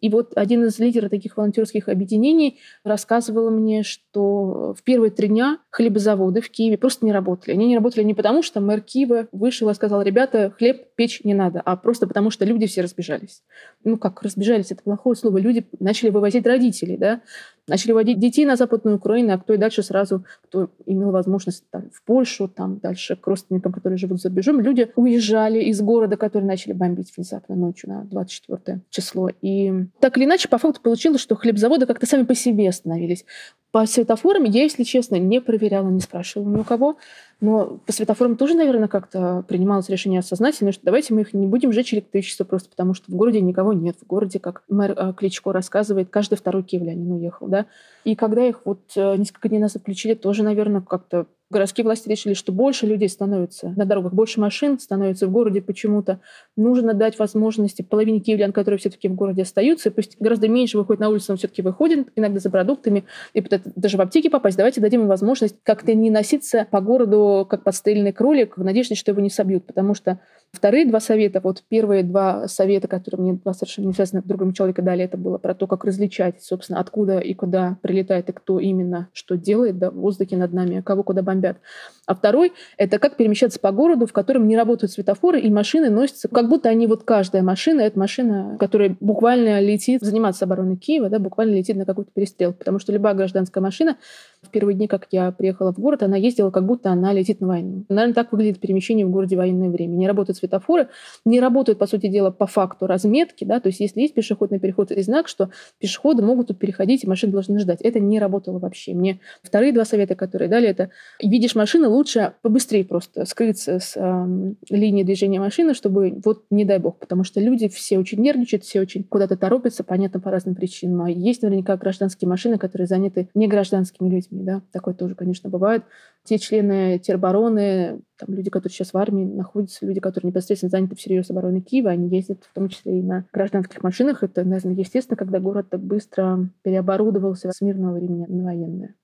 И 0.00 0.10
вот 0.10 0.32
один 0.36 0.64
из 0.64 0.78
лидеров 0.78 1.10
таких 1.10 1.36
волонтерских 1.36 1.88
объединений 1.88 2.58
рассказывал 2.84 3.50
мне, 3.50 3.82
что 3.82 4.74
в 4.74 4.82
первые 4.82 5.10
три 5.10 5.28
дня 5.28 5.58
хлебозаводы 5.70 6.42
в 6.42 6.50
Киеве 6.50 6.76
просто 6.76 7.06
не 7.06 7.12
работали. 7.12 7.54
Они 7.54 7.66
не 7.66 7.76
работали 7.76 8.04
не 8.04 8.14
потому, 8.14 8.42
что 8.42 8.60
мэр 8.60 8.82
Киева 8.82 9.28
вышел 9.32 9.70
и 9.70 9.74
сказал, 9.74 10.02
ребята, 10.02 10.52
хлеб 10.58 10.94
печь 10.96 11.22
не 11.24 11.32
надо, 11.34 11.62
а 11.64 11.76
просто 11.76 12.06
потому, 12.06 12.30
что 12.30 12.44
люди 12.44 12.66
все 12.66 12.82
разбежались. 12.82 13.42
Ну 13.84 13.96
как 13.96 14.22
разбежались, 14.22 14.70
это 14.70 14.82
плохое 14.82 15.16
слово. 15.16 15.38
Люди 15.38 15.66
начали 15.78 16.10
вывозить 16.10 16.46
родителей, 16.46 16.98
да, 16.98 17.22
начали 17.70 17.92
водить 17.92 18.18
детей 18.18 18.44
на 18.44 18.56
Западную 18.56 18.96
Украину, 18.96 19.32
а 19.32 19.38
кто 19.38 19.54
и 19.54 19.56
дальше 19.56 19.82
сразу, 19.82 20.24
кто 20.42 20.70
имел 20.86 21.10
возможность 21.10 21.64
там, 21.70 21.90
в 21.90 22.02
Польшу, 22.04 22.48
там 22.48 22.78
дальше 22.78 23.16
к 23.16 23.26
родственникам, 23.26 23.72
которые 23.72 23.96
живут 23.96 24.20
за 24.20 24.28
рубежом, 24.28 24.60
люди 24.60 24.90
уезжали 24.96 25.62
из 25.62 25.80
города, 25.80 26.16
который 26.16 26.44
начали 26.44 26.72
бомбить 26.72 27.12
внезапно 27.16 27.54
ночью 27.54 27.90
на 27.90 28.04
24 28.04 28.80
число. 28.90 29.30
И 29.40 29.86
так 30.00 30.18
или 30.18 30.24
иначе, 30.24 30.48
по 30.48 30.58
факту 30.58 30.80
получилось, 30.82 31.20
что 31.20 31.36
хлебзаводы 31.36 31.86
как-то 31.86 32.06
сами 32.06 32.24
по 32.24 32.34
себе 32.34 32.68
остановились. 32.68 33.24
По 33.70 33.86
светофорам 33.86 34.44
я, 34.44 34.64
если 34.64 34.82
честно, 34.82 35.16
не 35.16 35.40
проверяла, 35.40 35.88
не 35.88 36.00
спрашивала 36.00 36.48
ни 36.48 36.60
у 36.60 36.64
кого. 36.64 36.96
Но 37.40 37.78
по 37.86 37.92
светофорам 37.92 38.36
тоже, 38.36 38.54
наверное, 38.54 38.88
как-то 38.88 39.44
принималось 39.48 39.88
решение 39.88 40.20
сознательно, 40.22 40.72
что 40.72 40.84
давайте 40.84 41.14
мы 41.14 41.22
их 41.22 41.32
не 41.32 41.46
будем 41.46 41.72
жечь 41.72 41.94
электричество 41.94 42.44
просто 42.44 42.68
потому, 42.68 42.92
что 42.92 43.10
в 43.10 43.14
городе 43.14 43.40
никого 43.40 43.72
нет. 43.72 43.96
В 44.00 44.06
городе, 44.06 44.38
как 44.38 44.62
мэр 44.68 44.92
э, 44.96 45.14
Кличко 45.16 45.52
рассказывает, 45.52 46.10
каждый 46.10 46.36
второй 46.36 46.62
киевлянин 46.62 47.10
уехал, 47.12 47.48
да. 47.48 47.66
И 48.04 48.14
когда 48.14 48.44
их 48.44 48.60
вот 48.64 48.80
э, 48.94 49.16
несколько 49.16 49.48
дней 49.48 49.58
назад 49.58 49.82
включили, 49.82 50.14
тоже, 50.14 50.42
наверное, 50.42 50.82
как-то 50.82 51.26
Городские 51.50 51.84
власти 51.84 52.08
решили, 52.08 52.34
что 52.34 52.52
больше 52.52 52.86
людей 52.86 53.08
становится 53.08 53.70
на 53.70 53.84
дорогах, 53.84 54.14
больше 54.14 54.38
машин 54.38 54.78
становится 54.78 55.26
в 55.26 55.32
городе 55.32 55.60
почему-то. 55.60 56.20
Нужно 56.56 56.94
дать 56.94 57.18
возможности 57.18 57.82
половине 57.82 58.20
киевлян, 58.20 58.52
которые 58.52 58.78
все-таки 58.78 59.08
в 59.08 59.16
городе 59.16 59.42
остаются, 59.42 59.90
пусть 59.90 60.16
гораздо 60.20 60.46
меньше 60.46 60.78
выходит 60.78 61.00
на 61.00 61.08
улицу, 61.08 61.32
но 61.32 61.38
все-таки 61.38 61.60
выходит 61.62 62.08
иногда 62.14 62.38
за 62.38 62.50
продуктами, 62.50 63.04
и 63.34 63.44
даже 63.74 63.96
в 63.96 64.00
аптеке 64.00 64.30
попасть. 64.30 64.56
Давайте 64.56 64.80
дадим 64.80 65.02
им 65.02 65.08
возможность 65.08 65.56
как-то 65.64 65.92
не 65.92 66.08
носиться 66.08 66.68
по 66.70 66.80
городу, 66.80 67.44
как 67.50 67.64
подстрельный 67.64 68.12
кролик, 68.12 68.56
в 68.56 68.62
надежде, 68.62 68.94
что 68.94 69.10
его 69.10 69.20
не 69.20 69.30
собьют. 69.30 69.66
Потому 69.66 69.94
что 69.94 70.20
вторые 70.52 70.86
два 70.86 71.00
совета, 71.00 71.40
вот 71.42 71.62
первые 71.68 72.02
два 72.02 72.48
совета, 72.48 72.88
которые 72.88 73.20
мне 73.20 73.32
два 73.34 73.54
совершенно 73.54 73.86
не 73.86 73.92
связанных 73.92 74.26
другому 74.26 74.52
человеку 74.52 74.82
дали, 74.82 75.04
это 75.04 75.16
было 75.16 75.38
про 75.38 75.54
то, 75.54 75.66
как 75.66 75.84
различать, 75.84 76.42
собственно, 76.42 76.80
откуда 76.80 77.18
и 77.18 77.34
куда 77.34 77.78
прилетает, 77.82 78.28
и 78.28 78.32
кто 78.32 78.58
именно 78.58 79.08
что 79.12 79.36
делает 79.36 79.78
да, 79.78 79.90
в 79.90 79.94
воздухе 79.94 80.36
над 80.36 80.52
нами, 80.52 80.80
кого 80.80 81.02
куда 81.02 81.22
бомбят. 81.22 81.58
А 82.06 82.14
второй— 82.14 82.52
это 82.76 82.98
как 82.98 83.16
перемещаться 83.16 83.60
по 83.60 83.70
городу, 83.70 84.06
в 84.06 84.12
котором 84.12 84.48
не 84.48 84.56
работают 84.56 84.92
светофоры, 84.92 85.40
и 85.40 85.50
машины 85.50 85.90
носятся, 85.90 86.28
как 86.28 86.48
будто 86.48 86.68
они 86.68 86.86
вот 86.86 87.04
каждая 87.04 87.42
машина— 87.42 87.80
это 87.82 87.98
машина, 87.98 88.56
которая 88.58 88.96
буквально 89.00 89.60
летит 89.60 90.02
заниматься 90.02 90.44
обороной 90.44 90.76
Киева, 90.76 91.08
да, 91.08 91.18
буквально 91.18 91.54
летит 91.54 91.76
на 91.76 91.84
какую-то 91.84 92.10
перестрелку. 92.12 92.58
Потому 92.58 92.78
что 92.80 92.92
любая 92.92 93.14
гражданская 93.14 93.62
машина 93.62 93.96
в 94.42 94.48
первые 94.50 94.74
дни, 94.74 94.86
как 94.86 95.06
я 95.10 95.30
приехала 95.32 95.72
в 95.72 95.78
город, 95.78 96.02
она 96.02 96.16
ездила, 96.16 96.50
как 96.50 96.64
будто 96.64 96.90
она 96.90 97.12
летит 97.12 97.40
на 97.40 97.48
войну. 97.48 97.84
Наверное, 97.88 98.14
так 98.14 98.32
выглядит 98.32 98.58
перемещение 98.58 99.04
в 99.04 99.10
городе 99.10 99.36
в 99.36 99.38
военное 99.38 99.68
время. 99.68 99.94
Не 99.96 100.06
работают 100.06 100.38
светофоры, 100.38 100.88
не 101.26 101.40
работают, 101.40 101.78
по 101.78 101.86
сути 101.86 102.08
дела, 102.08 102.30
по 102.30 102.46
факту 102.46 102.86
разметки. 102.86 103.44
Да? 103.44 103.60
То 103.60 103.68
есть 103.68 103.80
если 103.80 104.00
есть 104.00 104.14
пешеходный 104.14 104.58
переход 104.58 104.92
и 104.92 105.02
знак, 105.02 105.28
что 105.28 105.50
пешеходы 105.78 106.22
могут 106.22 106.48
тут 106.48 106.58
переходить, 106.58 107.04
и 107.04 107.06
машины 107.06 107.32
должны 107.32 107.58
ждать. 107.58 107.82
Это 107.82 108.00
не 108.00 108.18
работало 108.18 108.58
вообще. 108.58 108.94
Мне 108.94 109.20
вторые 109.42 109.72
два 109.72 109.84
совета, 109.84 110.14
которые 110.14 110.48
дали, 110.48 110.68
это 110.68 110.90
видишь 111.22 111.54
машины, 111.54 111.88
лучше 111.88 112.32
побыстрее 112.40 112.84
просто 112.84 113.26
скрыться 113.26 113.78
с 113.78 113.92
э, 113.96 114.54
линии 114.70 115.02
движения 115.02 115.38
машины, 115.38 115.74
чтобы 115.74 116.18
вот 116.24 116.44
не 116.50 116.64
дай 116.64 116.78
бог, 116.78 116.98
потому 116.98 117.24
что 117.24 117.40
люди 117.40 117.68
все 117.68 117.98
очень 117.98 118.20
нервничают, 118.20 118.64
все 118.64 118.80
очень 118.80 119.04
куда-то 119.04 119.36
торопятся, 119.36 119.84
понятно, 119.84 120.18
по 120.18 120.30
разным 120.30 120.54
причинам. 120.54 121.02
А 121.02 121.10
есть 121.10 121.42
наверняка 121.42 121.76
гражданские 121.76 122.28
машины, 122.28 122.56
которые 122.56 122.86
заняты 122.86 123.28
не 123.34 123.46
гражданскими 123.46 124.08
людьми 124.08 124.29
людьми, 124.30 124.44
да, 124.44 124.62
такое 124.72 124.94
тоже, 124.94 125.14
конечно, 125.14 125.50
бывает. 125.50 125.84
Те 126.24 126.38
члены 126.38 126.98
теробороны, 126.98 128.00
там 128.18 128.34
люди, 128.34 128.50
которые 128.50 128.74
сейчас 128.74 128.92
в 128.92 128.96
армии 128.98 129.24
находятся, 129.24 129.86
люди, 129.86 130.00
которые 130.00 130.28
непосредственно 130.28 130.70
заняты 130.70 130.96
всерьез 130.96 131.30
обороной 131.30 131.60
Киева, 131.60 131.90
они 131.90 132.08
ездят 132.08 132.44
в 132.44 132.54
том 132.54 132.68
числе 132.68 133.00
и 133.00 133.02
на 133.02 133.26
гражданских 133.32 133.82
машинах. 133.82 134.22
Это, 134.22 134.44
наверное, 134.44 134.74
естественно, 134.74 135.16
когда 135.16 135.40
город 135.40 135.68
так 135.70 135.80
быстро 135.80 136.48
переоборудовался 136.62 137.50
с 137.50 137.60
мирного 137.60 137.94
времени 137.94 138.26
на 138.28 138.44
военное. 138.44 138.94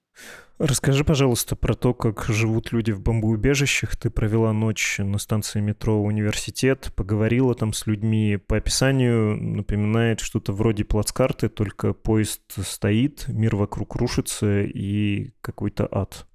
Расскажи, 0.58 1.04
пожалуйста, 1.04 1.54
про 1.54 1.74
то, 1.74 1.92
как 1.92 2.24
живут 2.28 2.72
люди 2.72 2.90
в 2.90 3.02
бомбоубежищах. 3.02 3.94
Ты 3.96 4.08
провела 4.08 4.54
ночь 4.54 4.96
на 4.98 5.18
станции 5.18 5.60
метро 5.60 6.02
«Университет», 6.02 6.92
поговорила 6.96 7.54
там 7.54 7.74
с 7.74 7.86
людьми. 7.86 8.38
По 8.38 8.56
описанию 8.56 9.36
напоминает 9.36 10.20
что-то 10.20 10.52
вроде 10.52 10.84
плацкарты, 10.84 11.50
только 11.50 11.92
поезд 11.92 12.40
стоит, 12.64 13.26
мир 13.28 13.54
вокруг 13.54 13.96
рушится 13.96 14.62
и 14.62 15.32
какой-то 15.42 15.86
ад. 15.90 16.26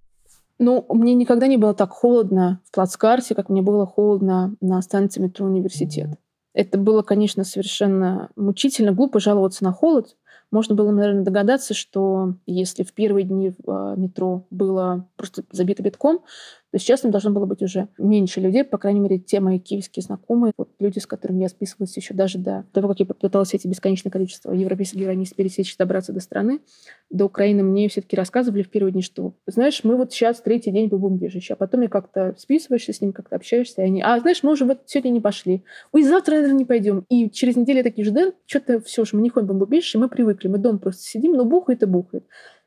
Ну, 0.59 0.85
мне 0.89 1.15
никогда 1.15 1.47
не 1.47 1.57
было 1.57 1.73
так 1.73 1.89
холодно 1.89 2.61
в 2.67 2.75
плацкарте, 2.75 3.33
как 3.33 3.49
мне 3.49 3.63
было 3.63 3.87
холодно 3.87 4.55
на 4.61 4.79
станции 4.83 5.19
метро 5.19 5.47
«Университет». 5.47 6.19
Это 6.53 6.77
было, 6.77 7.01
конечно, 7.01 7.43
совершенно 7.43 8.29
мучительно, 8.35 8.91
глупо 8.91 9.19
жаловаться 9.19 9.63
на 9.63 9.71
холод, 9.71 10.17
можно 10.51 10.75
было, 10.75 10.91
наверное, 10.91 11.23
догадаться, 11.23 11.73
что 11.73 12.35
если 12.45 12.83
в 12.83 12.93
первые 12.93 13.25
дни 13.25 13.53
а, 13.67 13.95
метро 13.95 14.45
было 14.49 15.07
просто 15.15 15.43
забито 15.51 15.81
битком, 15.81 16.23
то 16.71 16.79
сейчас 16.79 17.01
там 17.01 17.11
должно 17.11 17.31
было 17.31 17.45
быть 17.45 17.61
уже 17.61 17.89
меньше 17.97 18.39
людей, 18.39 18.63
по 18.63 18.77
крайней 18.77 19.01
мере, 19.01 19.19
те 19.19 19.39
мои 19.41 19.59
киевские 19.59 20.03
знакомые, 20.03 20.53
вот 20.57 20.69
люди, 20.79 20.99
с 20.99 21.05
которыми 21.05 21.41
я 21.41 21.49
списывалась 21.49 21.95
еще 21.97 22.13
даже 22.13 22.37
до 22.37 22.65
того, 22.71 22.87
как 22.87 23.01
я 23.01 23.05
попыталась 23.05 23.53
эти 23.53 23.67
бесконечное 23.67 24.11
количество 24.11 24.53
европейских 24.53 25.01
границ 25.01 25.33
пересечь, 25.33 25.75
добраться 25.75 26.13
до 26.13 26.21
страны, 26.21 26.61
до 27.09 27.25
Украины, 27.25 27.61
мне 27.61 27.89
все-таки 27.89 28.15
рассказывали 28.15 28.63
в 28.63 28.69
первые 28.69 28.93
дни, 28.93 29.01
что, 29.01 29.33
знаешь, 29.45 29.83
мы 29.83 29.97
вот 29.97 30.13
сейчас 30.13 30.39
третий 30.41 30.71
день 30.71 30.89
в 30.89 30.97
бомбежище, 30.97 31.53
а 31.53 31.57
потом 31.57 31.81
я 31.81 31.89
как-то 31.89 32.35
списываешься 32.37 32.93
с 32.93 33.01
ними, 33.01 33.11
как-то 33.11 33.35
общаешься, 33.35 33.81
и 33.81 33.85
они, 33.85 34.01
а, 34.01 34.19
знаешь, 34.19 34.41
мы 34.43 34.53
уже 34.53 34.65
вот 34.65 34.83
сегодня 34.85 35.09
не 35.09 35.21
пошли, 35.21 35.63
ой, 35.91 36.03
завтра, 36.03 36.35
наверное, 36.35 36.57
не 36.57 36.65
пойдем. 36.65 37.05
И 37.09 37.29
через 37.29 37.57
неделю 37.57 37.83
такие 37.83 38.05
же, 38.05 38.11
да, 38.11 38.31
что-то 38.45 38.79
все 38.79 39.03
же, 39.03 39.17
мы 39.17 39.21
не 39.21 39.29
ходим 39.29 39.47
в 39.47 39.49
бомбоубежище, 39.49 39.97
мы 39.97 40.07
привыкли, 40.07 40.47
мы 40.47 40.57
дома 40.57 40.79
просто 40.79 41.03
сидим, 41.03 41.33
но 41.33 41.43
бухает 41.43 41.83
и 41.83 41.85
бухает. 41.85 42.25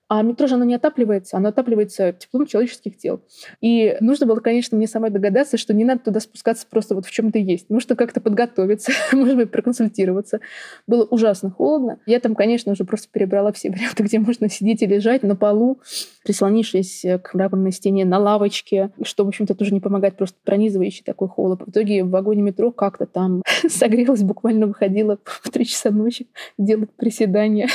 А 0.08 0.22
метро 0.22 0.46
же 0.46 0.56
оно 0.56 0.64
не 0.64 0.74
отапливается, 0.74 1.38
оно 1.38 1.48
отапливается 1.48 2.12
теплом 2.12 2.46
человеческих 2.46 2.98
тел. 2.98 3.22
И 3.62 3.96
нужно 4.00 4.26
было, 4.26 4.40
конечно, 4.40 4.76
мне 4.76 4.86
самой 4.86 5.10
догадаться, 5.10 5.56
что 5.56 5.72
не 5.72 5.84
надо 5.84 6.04
туда 6.04 6.20
спускаться 6.20 6.66
просто 6.68 6.94
вот 6.94 7.06
в 7.06 7.10
чем-то 7.10 7.38
есть. 7.38 7.70
Нужно 7.70 7.96
как-то 7.96 8.20
подготовиться, 8.20 8.92
может 9.12 9.36
быть, 9.36 9.50
проконсультироваться. 9.50 10.40
Было 10.86 11.04
ужасно 11.04 11.50
холодно. 11.50 12.00
Я 12.04 12.20
там, 12.20 12.34
конечно, 12.34 12.72
уже 12.72 12.84
просто 12.84 13.08
перебрала 13.10 13.50
все 13.52 13.70
варианты, 13.72 14.02
где 14.02 14.18
можно 14.18 14.50
сидеть 14.50 14.82
и 14.82 14.86
лежать 14.86 15.22
на 15.22 15.36
полу, 15.36 15.80
прислонившись 16.22 17.06
к 17.22 17.32
мраморной 17.32 17.72
стене 17.72 18.04
на 18.04 18.18
лавочке, 18.18 18.90
что, 19.02 19.24
в 19.24 19.28
общем-то, 19.28 19.54
тоже 19.54 19.72
не 19.72 19.80
помогает, 19.80 20.18
просто 20.18 20.36
пронизывающий 20.44 21.02
такой 21.02 21.28
холод. 21.28 21.62
В 21.64 21.70
итоге 21.70 22.04
в 22.04 22.10
вагоне 22.10 22.42
метро 22.42 22.72
как-то 22.72 23.06
там 23.06 23.42
согрелась, 23.68 24.22
буквально 24.22 24.66
выходила 24.66 25.18
в 25.24 25.50
три 25.50 25.64
часа 25.64 25.90
ночи 25.90 26.26
делать 26.58 26.90
приседания 26.94 27.68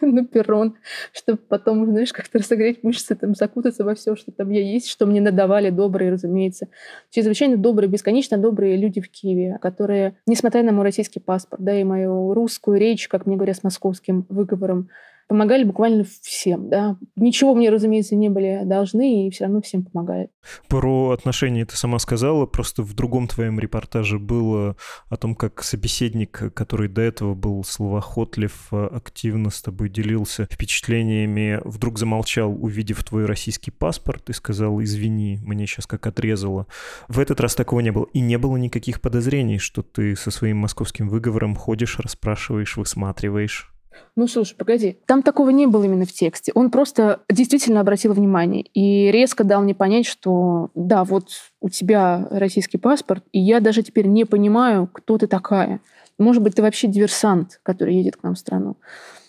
на 0.00 0.24
перрон, 0.24 0.76
чтобы 1.12 1.38
потом 1.38 1.71
потом, 1.72 1.92
знаешь, 1.92 2.12
как-то 2.12 2.38
разогреть 2.38 2.82
мышцы, 2.82 3.14
там, 3.14 3.34
закутаться 3.34 3.84
во 3.84 3.94
все, 3.94 4.16
что 4.16 4.32
там 4.32 4.50
я 4.50 4.62
есть, 4.62 4.88
что 4.88 5.06
мне 5.06 5.20
надавали 5.20 5.70
добрые, 5.70 6.12
разумеется. 6.12 6.68
Чрезвычайно 7.10 7.56
добрые, 7.56 7.88
бесконечно 7.88 8.38
добрые 8.38 8.76
люди 8.76 9.00
в 9.00 9.10
Киеве, 9.10 9.58
которые, 9.60 10.16
несмотря 10.26 10.62
на 10.62 10.72
мой 10.72 10.84
российский 10.84 11.20
паспорт, 11.20 11.62
да, 11.62 11.78
и 11.78 11.84
мою 11.84 12.34
русскую 12.34 12.78
речь, 12.78 13.08
как 13.08 13.26
мне 13.26 13.36
говорят, 13.36 13.56
с 13.56 13.62
московским 13.62 14.26
выговором, 14.28 14.88
помогали 15.32 15.64
буквально 15.64 16.04
всем, 16.04 16.68
да. 16.68 16.98
Ничего 17.16 17.54
мне, 17.54 17.70
разумеется, 17.70 18.14
не 18.16 18.28
были 18.28 18.64
должны, 18.64 19.26
и 19.26 19.30
все 19.30 19.44
равно 19.44 19.62
всем 19.62 19.82
помогают. 19.82 20.30
Про 20.68 21.12
отношения 21.12 21.64
ты 21.64 21.74
сама 21.74 21.98
сказала, 21.98 22.44
просто 22.44 22.82
в 22.82 22.92
другом 22.92 23.28
твоем 23.28 23.58
репортаже 23.58 24.18
было 24.18 24.76
о 25.08 25.16
том, 25.16 25.34
как 25.34 25.62
собеседник, 25.62 26.52
который 26.52 26.88
до 26.88 27.00
этого 27.00 27.34
был 27.34 27.64
словоохотлив, 27.64 28.68
активно 28.72 29.48
с 29.48 29.62
тобой 29.62 29.88
делился 29.88 30.48
впечатлениями, 30.50 31.62
вдруг 31.64 31.98
замолчал, 31.98 32.52
увидев 32.52 33.02
твой 33.02 33.24
российский 33.24 33.70
паспорт, 33.70 34.28
и 34.28 34.34
сказал, 34.34 34.82
извини, 34.82 35.38
мне 35.42 35.66
сейчас 35.66 35.86
как 35.86 36.06
отрезало. 36.06 36.66
В 37.08 37.18
этот 37.18 37.40
раз 37.40 37.54
такого 37.54 37.80
не 37.80 37.90
было. 37.90 38.06
И 38.12 38.20
не 38.20 38.36
было 38.36 38.58
никаких 38.58 39.00
подозрений, 39.00 39.56
что 39.56 39.82
ты 39.82 40.14
со 40.14 40.30
своим 40.30 40.58
московским 40.58 41.08
выговором 41.08 41.56
ходишь, 41.56 41.98
расспрашиваешь, 41.98 42.76
высматриваешь. 42.76 43.71
Ну, 44.16 44.26
слушай, 44.26 44.54
погоди. 44.56 44.98
Там 45.06 45.22
такого 45.22 45.50
не 45.50 45.66
было 45.66 45.84
именно 45.84 46.04
в 46.04 46.12
тексте. 46.12 46.52
Он 46.54 46.70
просто 46.70 47.20
действительно 47.30 47.80
обратил 47.80 48.12
внимание 48.12 48.62
и 48.74 49.10
резко 49.10 49.44
дал 49.44 49.62
мне 49.62 49.74
понять, 49.74 50.06
что 50.06 50.70
да, 50.74 51.04
вот 51.04 51.28
у 51.60 51.68
тебя 51.68 52.26
российский 52.30 52.78
паспорт, 52.78 53.24
и 53.32 53.38
я 53.38 53.60
даже 53.60 53.82
теперь 53.82 54.06
не 54.06 54.24
понимаю, 54.24 54.88
кто 54.92 55.18
ты 55.18 55.26
такая. 55.26 55.80
Может 56.18 56.42
быть, 56.42 56.54
ты 56.54 56.62
вообще 56.62 56.88
диверсант, 56.88 57.60
который 57.62 57.94
едет 57.94 58.16
к 58.16 58.22
нам 58.22 58.34
в 58.34 58.38
страну. 58.38 58.76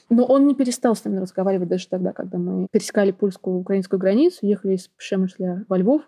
Но 0.09 0.25
он 0.25 0.45
не 0.47 0.53
перестал 0.53 0.95
с 0.95 1.03
нами 1.05 1.17
разговаривать 1.17 1.69
даже 1.69 1.87
тогда, 1.87 2.11
когда 2.11 2.37
мы 2.37 2.67
пересекали 2.71 3.11
польскую 3.11 3.57
украинскую 3.57 3.99
границу, 3.99 4.39
ехали 4.41 4.75
из 4.75 4.87
Пшемышля 4.89 5.65
во 5.69 5.77
Львов. 5.77 6.03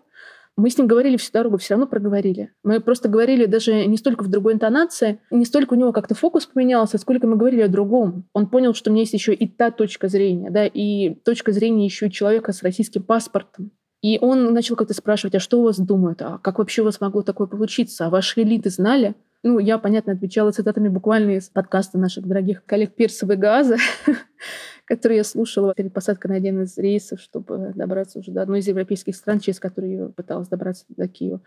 Мы 0.56 0.70
с 0.70 0.78
ним 0.78 0.86
говорили 0.86 1.18
всю 1.18 1.32
дорогу, 1.32 1.58
все 1.58 1.74
равно 1.74 1.86
проговорили. 1.86 2.50
Мы 2.64 2.80
просто 2.80 3.10
говорили 3.10 3.44
даже 3.44 3.84
не 3.84 3.98
столько 3.98 4.24
в 4.24 4.28
другой 4.28 4.54
интонации, 4.54 5.20
не 5.30 5.44
столько 5.44 5.74
у 5.74 5.76
него 5.76 5.92
как-то 5.92 6.14
фокус 6.14 6.46
поменялся, 6.46 6.96
сколько 6.96 7.26
мы 7.26 7.36
говорили 7.36 7.60
о 7.60 7.68
другом. 7.68 8.26
Он 8.32 8.48
понял, 8.48 8.72
что 8.72 8.90
у 8.90 8.92
меня 8.92 9.02
есть 9.02 9.12
еще 9.12 9.34
и 9.34 9.46
та 9.46 9.70
точка 9.70 10.08
зрения, 10.08 10.50
да, 10.50 10.66
и 10.66 11.14
точка 11.16 11.52
зрения 11.52 11.84
еще 11.84 12.06
и 12.06 12.10
человека 12.10 12.52
с 12.52 12.62
российским 12.62 13.02
паспортом. 13.02 13.70
И 14.00 14.18
он 14.20 14.54
начал 14.54 14.76
как-то 14.76 14.94
спрашивать, 14.94 15.34
а 15.34 15.40
что 15.40 15.60
у 15.60 15.64
вас 15.64 15.78
думают, 15.78 16.22
а 16.22 16.38
как 16.38 16.58
вообще 16.58 16.82
у 16.82 16.84
вас 16.86 17.00
могло 17.00 17.22
такое 17.22 17.46
получиться, 17.46 18.06
а 18.06 18.10
ваши 18.10 18.42
элиты 18.42 18.70
знали? 18.70 19.14
Ну, 19.42 19.58
я, 19.58 19.78
понятно, 19.78 20.12
отвечала 20.12 20.50
цитатами 20.52 20.88
буквально 20.88 21.32
из 21.32 21.48
подкаста 21.48 21.98
наших 21.98 22.26
дорогих 22.26 22.64
коллег 22.64 22.94
Пирсова 22.94 23.32
и 23.32 23.36
Газа, 23.36 23.76
который 24.86 25.16
я 25.16 25.24
слушала 25.24 25.74
перед 25.74 25.92
посадкой 25.92 26.30
на 26.30 26.36
один 26.36 26.62
из 26.62 26.78
рейсов, 26.78 27.20
чтобы 27.20 27.72
добраться 27.74 28.20
уже 28.20 28.30
до 28.30 28.42
одной 28.42 28.60
из 28.60 28.68
европейских 28.68 29.16
стран, 29.16 29.40
через 29.40 29.60
которую 29.60 29.92
я 29.92 30.06
пыталась 30.06 30.48
добраться 30.48 30.84
до 30.88 31.08
Киева. 31.08 31.40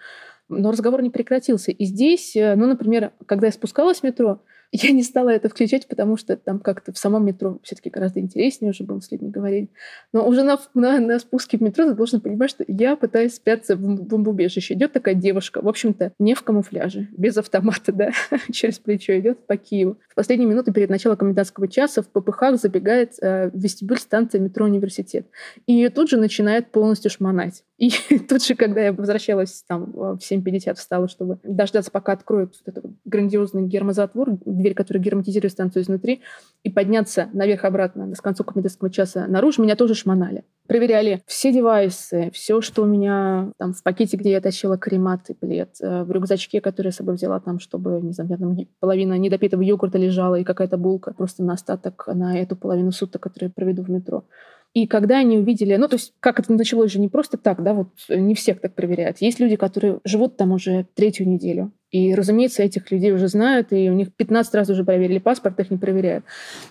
Но 0.49 0.71
разговор 0.71 1.01
не 1.01 1.09
прекратился. 1.09 1.71
И 1.71 1.85
здесь, 1.85 2.35
э, 2.35 2.55
ну, 2.55 2.67
например, 2.67 3.11
когда 3.25 3.47
я 3.47 3.53
спускалась 3.53 3.99
в 3.99 4.03
метро, 4.03 4.41
я 4.71 4.91
не 4.91 5.03
стала 5.03 5.29
это 5.29 5.49
включать, 5.49 5.87
потому 5.87 6.15
что 6.17 6.37
там 6.37 6.59
как-то 6.59 6.93
в 6.93 6.97
самом 6.97 7.25
метро 7.25 7.59
все-таки 7.63 7.89
гораздо 7.89 8.19
интереснее 8.19 8.71
уже 8.71 8.83
было 8.83 8.99
с 8.99 9.11
людьми 9.11 9.29
говорить. 9.29 9.71
Но 10.13 10.27
уже 10.27 10.43
на, 10.43 10.59
на, 10.75 10.99
на 10.99 11.19
спуске 11.19 11.57
в 11.57 11.61
метро 11.61 11.87
ты 11.87 11.95
должен 11.95 12.21
понимать, 12.21 12.51
что 12.51 12.63
я 12.67 12.95
пытаюсь 12.95 13.35
спрятаться 13.35 13.75
в 13.75 13.79
бомбоубежище. 13.79 14.75
Идет 14.75 14.93
такая 14.93 15.15
девушка, 15.15 15.61
в 15.61 15.67
общем-то, 15.67 16.13
не 16.19 16.35
в 16.35 16.43
камуфляже, 16.43 17.07
без 17.17 17.37
автомата, 17.37 17.91
да, 17.91 18.11
через 18.51 18.79
плечо 18.79 19.17
идет 19.17 19.45
по 19.47 19.57
Киеву. 19.57 19.97
В 20.07 20.15
последние 20.15 20.47
минуты 20.47 20.71
перед 20.71 20.89
началом 20.89 21.17
комендантского 21.17 21.67
часа 21.67 22.03
в 22.03 22.07
ППХ 22.07 22.53
забегает 22.53 23.13
э, 23.21 23.49
в 23.49 23.59
вестибюль 23.59 23.97
станции 23.97 24.37
метро 24.37 24.65
«Университет». 24.65 25.27
И 25.65 25.73
ее 25.73 25.89
тут 25.89 26.09
же 26.09 26.17
начинает 26.17 26.71
полностью 26.71 27.09
шмонать 27.09 27.63
И 27.77 27.91
тут 28.29 28.43
же, 28.43 28.55
когда 28.55 28.81
я 28.81 28.93
возвращалась 28.93 29.63
там 29.67 29.91
в 29.91 30.19
7.50 30.19 30.75
встала, 30.75 31.07
чтобы 31.07 31.39
дождаться, 31.43 31.89
пока 31.89 32.11
откроют 32.11 32.55
вот 32.65 32.77
этот 32.77 32.91
грандиозный 33.05 33.65
гермозатвор, 33.65 34.37
дверь, 34.59 34.73
которая 34.73 35.03
герметизирует 35.03 35.51
станцию 35.51 35.83
изнутри, 35.83 36.21
и 36.63 36.69
подняться 36.69 37.29
наверх-обратно 37.33 38.13
с 38.13 38.21
концу 38.21 38.43
комендантского 38.43 38.91
часа 38.91 39.25
наружу, 39.27 39.63
меня 39.63 39.75
тоже 39.75 39.95
шмонали. 39.95 40.43
Проверяли 40.67 41.21
все 41.25 41.51
девайсы, 41.51 42.29
все, 42.31 42.61
что 42.61 42.83
у 42.83 42.85
меня 42.85 43.51
там 43.57 43.73
в 43.73 43.81
пакете, 43.81 44.17
где 44.17 44.31
я 44.31 44.41
тащила 44.41 44.77
кремат 44.77 45.29
и 45.29 45.33
плед, 45.33 45.75
э, 45.81 46.03
в 46.03 46.11
рюкзачке, 46.11 46.61
который 46.61 46.87
я 46.87 46.91
с 46.91 46.97
собой 46.97 47.15
взяла 47.15 47.39
там, 47.39 47.59
чтобы, 47.59 47.99
не 48.01 48.11
знаю, 48.11 48.29
там 48.37 48.55
половина 48.79 49.17
недопитого 49.17 49.61
йогурта 49.61 49.97
лежала 49.97 50.35
и 50.35 50.43
какая-то 50.43 50.77
булка 50.77 51.13
просто 51.13 51.43
на 51.43 51.53
остаток 51.53 52.07
на 52.13 52.37
эту 52.37 52.55
половину 52.55 52.91
суток, 52.91 53.23
которую 53.23 53.49
я 53.49 53.53
проведу 53.53 53.83
в 53.83 53.89
метро. 53.89 54.25
И 54.73 54.85
когда 54.85 55.17
они 55.17 55.37
увидели, 55.37 55.75
ну, 55.75 55.87
то 55.87 55.95
есть, 55.95 56.13
как 56.19 56.39
это 56.39 56.53
началось 56.53 56.91
же 56.91 56.99
не 56.99 57.09
просто 57.09 57.37
так, 57.37 57.63
да, 57.63 57.73
вот 57.73 57.89
не 58.09 58.35
всех 58.35 58.61
так 58.61 58.75
проверяют. 58.75 59.17
Есть 59.19 59.39
люди, 59.39 59.55
которые 59.55 59.99
живут 60.03 60.37
там 60.37 60.51
уже 60.51 60.85
третью 60.93 61.27
неделю. 61.27 61.71
И, 61.91 62.13
разумеется, 62.13 62.61
этих 62.61 62.91
людей 62.91 63.11
уже 63.11 63.27
знают, 63.27 63.73
и 63.73 63.89
у 63.89 63.93
них 63.93 64.13
15 64.13 64.53
раз 64.53 64.69
уже 64.69 64.83
проверили 64.83 65.17
паспорт, 65.17 65.59
их 65.59 65.71
не 65.71 65.77
проверяют. 65.77 66.23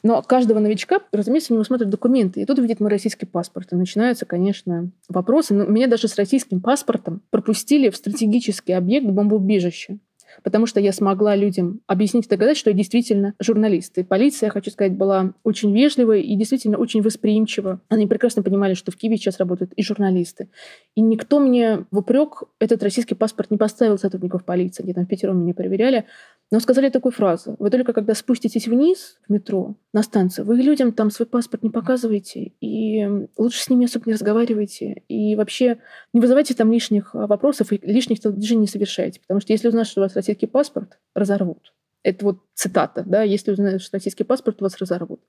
Но 0.05 0.23
каждого 0.23 0.61
новичка, 0.61 1.01
разумеется, 1.11 1.53
они 1.53 1.65
смотрят 1.65 1.91
документы. 1.91 2.41
И 2.41 2.45
тут 2.45 2.61
видит 2.61 2.79
мой 2.79 2.91
российский 2.91 3.27
паспорт. 3.27 3.73
И 3.73 3.77
начинаются, 3.77 4.27
конечно, 4.27 4.93
вопросы. 5.09 5.55
Но 5.55 5.65
меня 5.65 5.89
даже 5.89 6.07
с 6.07 6.15
российским 6.15 6.61
паспортом 6.61 7.23
пропустили 7.31 7.91
в 7.91 7.97
стратегический 7.97 8.75
объект 8.75 9.09
бомбоубежища 9.09 9.99
потому 10.43 10.67
что 10.67 10.81
я 10.81 10.93
смогла 10.93 11.37
людям 11.37 11.81
объяснить 11.87 12.27
и 12.27 12.29
доказать, 12.29 12.57
что 12.57 12.71
я 12.71 12.77
действительно 12.77 13.35
журналист. 13.41 13.99
И 13.99 14.03
полиция, 14.03 14.51
хочу 14.51 14.71
сказать, 14.71 14.97
была 14.97 15.35
очень 15.45 15.75
вежливой 15.75 16.23
и 16.23 16.37
действительно 16.37 16.79
очень 16.79 17.03
восприимчива. 17.03 17.81
Они 17.89 18.07
прекрасно 18.07 18.43
понимали, 18.43 18.75
что 18.75 18.93
в 18.93 18.97
Киеве 18.97 19.17
сейчас 19.17 19.39
работают 19.39 19.73
и 19.75 19.83
журналисты. 19.83 20.49
И 20.95 21.01
никто 21.01 21.39
мне 21.41 21.87
в 21.91 21.99
упрек 21.99 22.45
этот 22.59 22.83
российский 22.83 23.15
паспорт 23.15 23.51
не 23.51 23.57
поставил 23.57 23.99
сотрудников 23.99 24.45
полиции, 24.45 24.83
где 24.83 24.95
там 24.95 25.05
в 25.05 25.09
пятером 25.09 25.43
меня 25.43 25.55
проверяли, 25.55 26.05
но 26.51 26.61
сказали 26.61 26.89
такую 26.89 27.13
фразу. 27.13 27.57
Вы 27.59 27.71
только 27.71 27.93
когда 27.93 28.15
спуститесь 28.15 28.69
вниз 28.69 29.19
в 29.29 29.33
метро, 29.33 29.75
на 29.93 30.03
станцию, 30.03 30.47
вы 30.47 30.57
людям 30.57 30.93
там 30.93 31.11
свой 31.11 31.27
паспорт 31.27 31.63
не 31.63 31.71
показываете, 31.71 32.53
и 32.61 33.07
лучше 33.37 33.63
с 33.63 33.71
ними 33.71 33.87
особо 33.87 34.05
не 34.07 34.13
разговаривайте, 34.13 35.03
и 35.09 35.35
вообще 35.35 35.79
не 36.13 36.21
вызывайте 36.21 36.55
там 36.55 36.71
лишних 36.73 37.15
вопросов 37.15 37.73
и 37.73 37.81
лишних 37.83 38.21
движений 38.21 38.63
не 38.63 38.67
совершайте. 38.67 39.21
Потому 39.21 39.41
что 39.41 39.53
если 39.53 39.69
узнают, 39.69 39.89
что 39.89 40.01
у 40.01 40.05
вас 40.05 40.17
российский 40.29 40.47
паспорт, 40.47 40.99
разорвут. 41.15 41.73
Это 42.05 42.25
вот 42.25 42.39
цитата, 42.55 43.03
да, 43.05 43.23
если 43.23 43.51
узнают, 43.51 43.83
что 43.83 43.97
российский 43.97 44.25
паспорт, 44.25 44.61
вас 44.61 44.79
разорвут. 44.79 45.21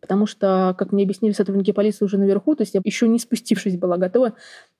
Потому 0.00 0.26
что, 0.26 0.74
как 0.78 0.92
мне 0.92 1.04
объяснили 1.04 1.32
сотрудники 1.32 1.72
полиции 1.72 2.04
уже 2.04 2.16
наверху, 2.16 2.54
то 2.54 2.62
есть 2.62 2.74
я 2.74 2.80
еще 2.84 3.08
не 3.08 3.18
спустившись 3.18 3.76
была 3.76 3.96
готова, 3.96 4.34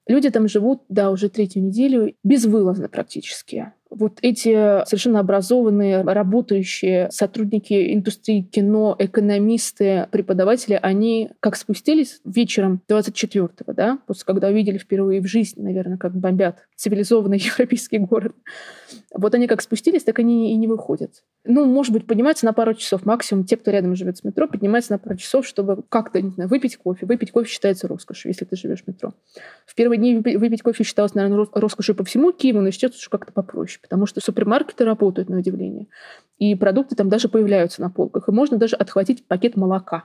люди 0.06 0.30
там 0.30 0.49
живут, 0.49 0.82
да, 0.88 1.11
уже 1.11 1.28
третью 1.28 1.62
неделю, 1.62 2.14
безвылазно 2.25 2.88
практически 2.88 3.73
вот 3.90 4.19
эти 4.23 4.85
совершенно 4.87 5.21
образованные, 5.21 6.02
работающие 6.02 7.11
сотрудники 7.11 7.95
индустрии 7.95 8.43
кино, 8.43 8.97
экономисты, 8.99 10.09
преподаватели, 10.11 10.78
они 10.81 11.31
как 11.40 11.57
спустились 11.57 12.21
вечером 12.25 12.83
24-го, 12.88 13.73
да, 13.73 13.99
после 14.07 14.25
когда 14.25 14.49
увидели 14.49 14.78
впервые 14.78 15.21
в 15.21 15.26
жизни, 15.26 15.62
наверное, 15.62 15.99
как 15.99 16.16
бомбят 16.16 16.66
цивилизованный 16.76 17.38
европейский 17.45 17.99
город, 17.99 18.35
вот 19.14 19.35
они 19.35 19.47
как 19.47 19.62
спустились, 19.62 20.05
так 20.05 20.19
они 20.19 20.52
и 20.52 20.57
не 20.57 20.66
выходят. 20.66 21.23
Ну, 21.47 21.65
может 21.65 21.93
быть, 21.93 22.07
поднимаются 22.07 22.45
на 22.45 22.53
пару 22.53 22.75
часов. 22.75 23.05
Максимум 23.05 23.45
те, 23.45 23.57
кто 23.57 23.71
рядом 23.71 23.95
живет 23.95 24.19
с 24.19 24.25
метро, 24.25 24.49
поднимаются 24.49 24.93
на 24.93 24.99
пару 24.99 25.17
часов, 25.17 25.47
чтобы 25.47 25.83
как-то, 25.88 26.21
не 26.21 26.31
знаю, 26.31 26.50
выпить 26.50 26.76
кофе. 26.76 27.07
Выпить 27.07 27.31
кофе 27.31 27.49
считается 27.49 27.88
роскошью, 27.88 28.31
если 28.31 28.45
ты 28.45 28.57
живешь 28.57 28.83
в 28.83 28.88
метро. 28.88 29.15
В 29.65 29.75
первые 29.75 29.99
дни 29.99 30.17
выпить 30.17 30.62
кофе 30.62 30.85
считалось, 30.85 31.15
наверное, 31.15 31.47
роскошью 31.53 31.95
по 31.95 32.05
всему 32.05 32.33
Киеву, 32.33 32.61
но 32.61 32.71
сейчас 32.71 32.97
уже 32.97 33.11
как-то 33.11 33.33
попроще, 33.33 33.79
потому 33.81 34.07
что 34.07 34.21
супермаркеты 34.21 34.85
работают, 34.85 35.29
на 35.29 35.38
удивление. 35.38 35.87
И 36.38 36.55
продукты 36.55 36.97
там 36.97 37.09
даже 37.09 37.29
появляются 37.29 37.81
на 37.81 37.91
полках. 37.91 38.29
И 38.29 38.33
можно 38.33 38.57
даже 38.57 38.76
отхватить 38.76 39.26
пакет 39.26 39.57
молока 39.57 40.05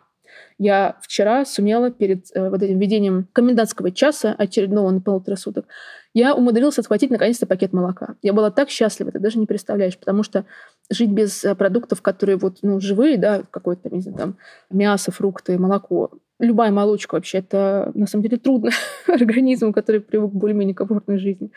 я 0.58 0.98
вчера 1.02 1.46
сумела 1.46 1.92
перед 1.92 2.26
э, 2.34 2.50
вот 2.50 2.62
этим 2.62 2.80
введением 2.80 3.28
комендантского 3.34 3.92
часа 3.92 4.34
очередного 4.38 4.92
на 4.92 5.02
полутора 5.02 5.36
суток, 5.36 5.66
я 6.14 6.36
умудрилась 6.36 6.80
отхватить 6.80 7.10
наконец-то 7.10 7.46
пакет 7.46 7.74
молока. 7.74 8.16
Я 8.22 8.34
была 8.34 8.52
так 8.52 8.70
счастлива, 8.70 9.12
ты 9.12 9.20
даже 9.20 9.40
не 9.40 9.46
представляешь, 9.46 9.98
потому 9.98 10.24
что 10.24 10.46
жить 10.90 11.12
без 11.12 11.44
э, 11.46 11.56
продуктов, 11.56 12.02
которые 12.02 12.38
вот, 12.38 12.58
ну, 12.62 12.80
живые, 12.80 13.18
да, 13.18 13.44
какое-то, 13.50 13.90
не 13.90 14.02
знаю, 14.02 14.18
там, 14.18 14.38
мясо, 14.70 15.12
фрукты, 15.12 15.58
молоко, 15.58 16.12
любая 16.42 16.72
молочка 16.72 17.16
вообще, 17.16 17.38
это 17.38 17.92
на 17.94 18.08
самом 18.08 18.24
деле 18.24 18.38
трудно 18.38 18.72
организму, 19.08 19.72
который 19.72 20.02
привык 20.02 20.32
к 20.32 20.36
более-менее 20.36 20.76
комфортной 20.76 21.18
жизни. 21.18 21.52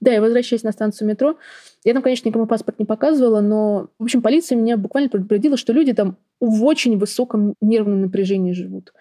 Да, 0.00 0.14
и 0.14 0.18
возвращаясь 0.18 0.64
на 0.64 0.72
станцию 0.72 1.08
метро, 1.08 1.38
я 1.84 1.94
там, 1.94 2.02
конечно, 2.02 2.28
никому 2.28 2.46
паспорт 2.46 2.78
не 2.78 2.84
показывала, 2.84 3.40
но, 3.40 3.88
в 3.98 4.04
общем, 4.04 4.22
полиция 4.22 4.56
меня 4.56 4.76
буквально 4.76 5.08
предупредила, 5.08 5.56
что 5.56 5.72
люди 5.72 5.92
там 5.92 6.18
в 6.40 6.64
очень 6.64 6.98
высоком 6.98 7.54
нервном 7.60 8.02
напряжении 8.02 8.52
живут. 8.52 8.92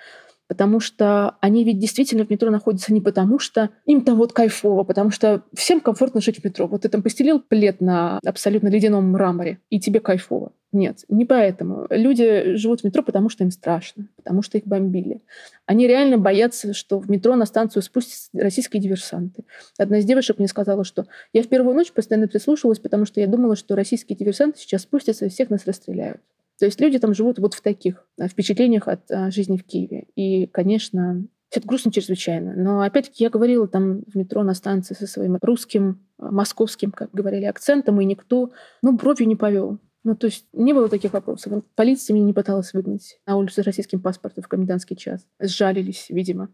Потому 0.54 0.80
что 0.80 1.38
они 1.42 1.63
ведь 1.63 1.80
действительно 1.80 2.26
в 2.26 2.30
метро 2.30 2.52
находятся 2.52 2.94
не 2.94 3.02
потому, 3.02 3.39
что 3.39 3.72
им 3.88 4.02
там 4.02 4.18
вот 4.18 4.34
кайфово, 4.34 4.84
потому 4.84 5.10
что 5.10 5.42
всем 5.56 5.80
комфортно 5.80 6.22
жить 6.22 6.42
в 6.42 6.46
метро. 6.46 6.68
Вот 6.68 6.84
ты 6.84 6.89
там 6.89 7.02
постелил 7.02 7.39
плед 7.39 7.82
на 7.82 8.20
абсолютно 8.24 8.68
ледяном 8.68 9.10
мраморе, 9.10 9.58
и 9.72 9.80
тебе 9.80 10.00
кайфово. 10.00 10.52
Нет, 10.72 11.06
не 11.10 11.26
поэтому. 11.26 11.88
Люди 11.89 12.54
живут 12.56 12.82
в 12.82 12.84
метро, 12.84 13.02
потому 13.02 13.30
что 13.30 13.44
им 13.44 13.50
страшно, 13.50 14.10
потому 14.16 14.44
что 14.44 14.60
их 14.60 14.68
бомбили. 14.68 15.24
Они 15.66 15.88
реально 15.88 16.20
боятся, 16.20 16.76
что 16.76 17.00
в 17.00 17.10
метро 17.10 17.36
на 17.36 17.48
станцию 17.48 17.82
спустятся 17.82 18.30
российские 18.36 18.80
диверсанты. 18.80 19.46
Одна 19.80 19.98
из 19.98 20.06
девушек 20.06 20.38
мне 20.38 20.48
сказала, 20.48 20.84
что 20.84 21.08
я 21.32 21.42
в 21.42 21.48
первую 21.48 21.76
ночь 21.76 21.92
постоянно 21.92 22.28
прислушивалась, 22.28 22.78
потому 22.78 23.06
что 23.06 23.20
я 23.20 23.26
думала, 23.26 23.56
что 23.56 23.76
российские 23.76 24.16
диверсанты 24.16 24.60
сейчас 24.60 24.84
спустятся 24.84 25.26
и 25.26 25.30
всех 25.30 25.50
нас 25.50 25.66
расстреляют. 25.66 26.22
То 26.60 26.66
есть 26.66 26.80
люди 26.80 27.00
там 27.00 27.13
живут 27.13 27.39
вот 27.39 27.54
в 27.54 27.62
таких 27.62 28.08
э, 28.18 28.28
впечатлениях 28.28 28.88
от 28.88 29.10
а, 29.12 29.32
жизни 29.32 29.58
в 29.58 29.63
Киеве. 29.63 30.08
И, 30.16 30.48
конечно, 30.48 31.26
это 31.52 31.68
грустно 31.68 31.92
чрезвычайно. 31.92 32.54
Но 32.56 32.82
опять-таки 32.82 33.24
я 33.24 33.30
говорила 33.30 33.68
там 33.68 34.04
в 34.08 34.16
метро 34.16 34.44
на 34.44 34.54
станции 34.54 34.94
со 34.94 35.08
своим 35.08 35.38
русским, 35.42 36.06
э, 36.20 36.30
московским, 36.30 36.92
как 36.92 37.12
говорили, 37.12 37.46
акцентом, 37.46 38.00
и 38.02 38.06
никто, 38.06 38.52
ну, 38.82 38.94
бровью 38.94 39.28
не 39.28 39.36
повел. 39.36 39.80
Ну, 40.04 40.16
то 40.16 40.28
есть 40.28 40.46
не 40.52 40.74
было 40.74 40.89
таких 40.89 41.13
вопросов. 41.13 41.63
Полиция 41.76 42.13
меня 42.13 42.26
не 42.26 42.34
пыталась 42.34 42.74
выгнать 42.74 43.20
на 43.26 43.38
улицу 43.38 43.62
с 43.62 43.66
российским 43.66 44.02
паспортом 44.02 44.44
в 44.44 44.48
комендантский 44.48 44.98
час. 44.98 45.26
Сжалились, 45.39 46.08
видимо. 46.10 46.50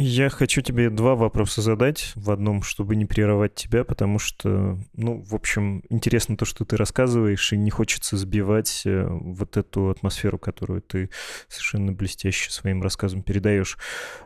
Я 0.00 0.30
хочу 0.30 0.62
тебе 0.62 0.90
два 0.90 1.16
вопроса 1.16 1.60
задать 1.60 2.12
в 2.14 2.30
одном, 2.30 2.62
чтобы 2.62 2.94
не 2.94 3.04
прерывать 3.04 3.56
тебя, 3.56 3.82
потому 3.82 4.20
что, 4.20 4.78
ну, 4.92 5.24
в 5.24 5.34
общем, 5.34 5.82
интересно 5.90 6.36
то, 6.36 6.44
что 6.44 6.64
ты 6.64 6.76
рассказываешь, 6.76 7.52
и 7.52 7.56
не 7.56 7.70
хочется 7.70 8.16
сбивать 8.16 8.82
э, 8.84 9.08
вот 9.08 9.56
эту 9.56 9.88
атмосферу, 9.88 10.38
которую 10.38 10.82
ты 10.82 11.10
совершенно 11.48 11.90
блестяще 11.90 12.52
своим 12.52 12.80
рассказом 12.80 13.24
передаешь. 13.24 13.76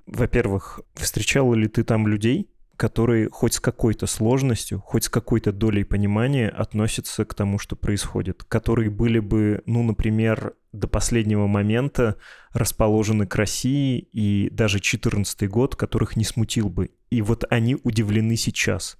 Во-первых, 0.04 0.80
встречала 0.92 1.54
ли 1.54 1.68
ты 1.68 1.85
там 1.85 2.06
людей, 2.06 2.50
которые 2.76 3.30
хоть 3.30 3.54
с 3.54 3.61
какой-то 3.61 4.06
сложностью, 4.06 4.78
хоть 4.78 5.04
с 5.04 5.08
какой-то 5.08 5.52
долей 5.52 5.85
понимания 5.85 6.50
относятся 6.50 7.24
к 7.24 7.32
тому, 7.32 7.58
что 7.58 7.76
происходит, 7.76 8.44
которые 8.44 8.90
были 8.90 9.20
бы, 9.20 9.62
ну, 9.64 9.82
например, 9.82 10.52
до 10.72 10.88
последнего 10.88 11.46
момента 11.46 12.16
расположены 12.52 13.26
к 13.26 13.37
России 13.37 13.98
и 14.12 14.48
даже 14.50 14.80
14 14.80 15.48
год, 15.48 15.76
которых 15.76 16.16
не 16.16 16.24
смутил 16.24 16.68
бы. 16.68 16.90
И 17.11 17.22
вот 17.22 17.44
они 17.50 17.76
удивлены 17.82 18.37
сейчас. 18.37 18.98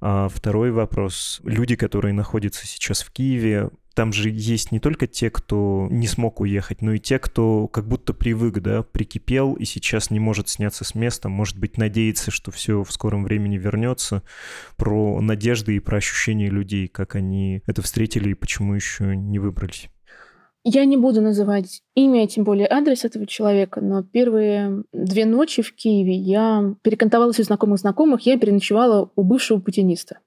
А 0.00 0.28
второй 0.28 0.70
вопрос. 0.70 1.40
Люди, 1.44 1.74
которые 1.76 2.14
находятся 2.14 2.66
сейчас 2.66 3.02
в 3.02 3.10
Киеве, 3.10 3.70
там 3.98 4.12
же 4.12 4.30
есть 4.30 4.70
не 4.70 4.78
только 4.78 5.08
те, 5.08 5.28
кто 5.28 5.88
не 5.90 6.06
смог 6.06 6.40
уехать, 6.40 6.82
но 6.82 6.92
и 6.92 7.00
те, 7.00 7.18
кто 7.18 7.66
как 7.66 7.88
будто 7.88 8.14
привык, 8.14 8.60
да, 8.60 8.84
прикипел 8.84 9.54
и 9.54 9.64
сейчас 9.64 10.12
не 10.12 10.20
может 10.20 10.48
сняться 10.48 10.84
с 10.84 10.94
места, 10.94 11.28
может 11.28 11.58
быть, 11.58 11.78
надеется, 11.78 12.30
что 12.30 12.52
все 12.52 12.84
в 12.84 12.92
скором 12.92 13.24
времени 13.24 13.58
вернется. 13.58 14.22
Про 14.76 15.20
надежды 15.20 15.74
и 15.74 15.80
про 15.80 15.96
ощущения 15.96 16.48
людей, 16.48 16.86
как 16.86 17.16
они 17.16 17.60
это 17.66 17.82
встретили 17.82 18.30
и 18.30 18.34
почему 18.34 18.74
еще 18.74 19.16
не 19.16 19.40
выбрались. 19.40 19.88
Я 20.64 20.84
не 20.84 20.96
буду 20.96 21.20
называть 21.20 21.82
имя, 21.94 22.26
тем 22.26 22.44
более 22.44 22.68
адрес 22.68 23.04
этого 23.04 23.26
человека, 23.26 23.80
но 23.80 24.02
первые 24.02 24.82
две 24.92 25.24
ночи 25.24 25.62
в 25.62 25.74
Киеве 25.74 26.14
я 26.14 26.74
перекантовалась 26.82 27.38
у 27.40 27.42
знакомых 27.42 27.78
знакомых, 27.78 28.22
я 28.22 28.38
переночевала 28.38 29.10
у 29.14 29.22
бывшего 29.22 29.60
путиниста 29.60 30.18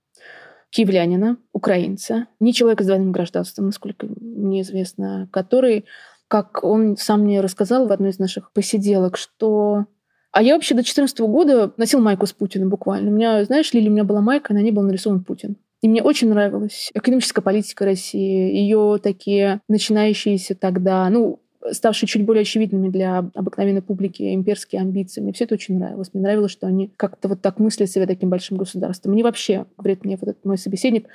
киевлянина, 0.71 1.37
украинца, 1.51 2.27
не 2.39 2.53
человека 2.53 2.83
с 2.83 2.87
двойным 2.87 3.11
гражданством, 3.11 3.67
насколько 3.67 4.07
мне 4.19 4.61
известно, 4.61 5.27
который, 5.31 5.85
как 6.27 6.63
он 6.63 6.97
сам 6.97 7.21
мне 7.21 7.41
рассказал 7.41 7.87
в 7.87 7.91
одной 7.91 8.11
из 8.11 8.19
наших 8.19 8.51
посиделок, 8.53 9.17
что 9.17 9.85
а 10.31 10.41
я 10.41 10.53
вообще 10.53 10.73
до 10.73 10.81
2014 10.81 11.19
года 11.19 11.73
носил 11.75 11.99
майку 11.99 12.25
с 12.25 12.31
Путиным 12.31 12.69
буквально. 12.69 13.11
У 13.11 13.13
меня, 13.13 13.43
знаешь, 13.43 13.73
Лили, 13.73 13.89
у 13.89 13.91
меня 13.91 14.05
была 14.05 14.21
майка, 14.21 14.53
на 14.53 14.61
ней 14.61 14.71
был 14.71 14.83
нарисован 14.83 15.25
Путин. 15.25 15.57
И 15.81 15.89
мне 15.89 16.03
очень 16.03 16.29
нравилась 16.29 16.91
экономическая 16.93 17.41
политика 17.41 17.85
России, 17.85 18.55
ее 18.55 18.99
такие 19.01 19.61
начинающиеся 19.67 20.55
тогда, 20.55 21.09
ну, 21.09 21.39
ставшие 21.71 22.07
чуть 22.07 22.25
более 22.25 22.41
очевидными 22.41 22.89
для 22.89 23.29
обыкновенной 23.33 23.81
публики 23.81 24.33
имперские 24.33 24.81
амбиции. 24.81 25.21
Мне 25.21 25.33
все 25.33 25.45
это 25.45 25.55
очень 25.55 25.77
нравилось. 25.77 26.09
Мне 26.13 26.23
нравилось, 26.23 26.51
что 26.51 26.67
они 26.67 26.91
как-то 26.97 27.27
вот 27.27 27.41
так 27.41 27.59
мыслят 27.59 27.89
себя 27.89 28.07
таким 28.07 28.29
большим 28.29 28.57
государством. 28.57 29.13
Мне 29.13 29.23
вообще, 29.23 29.65
говорит 29.77 30.03
мне 30.03 30.17
вот 30.19 30.29
этот 30.29 30.45
мой 30.45 30.57
собеседник, 30.57 31.07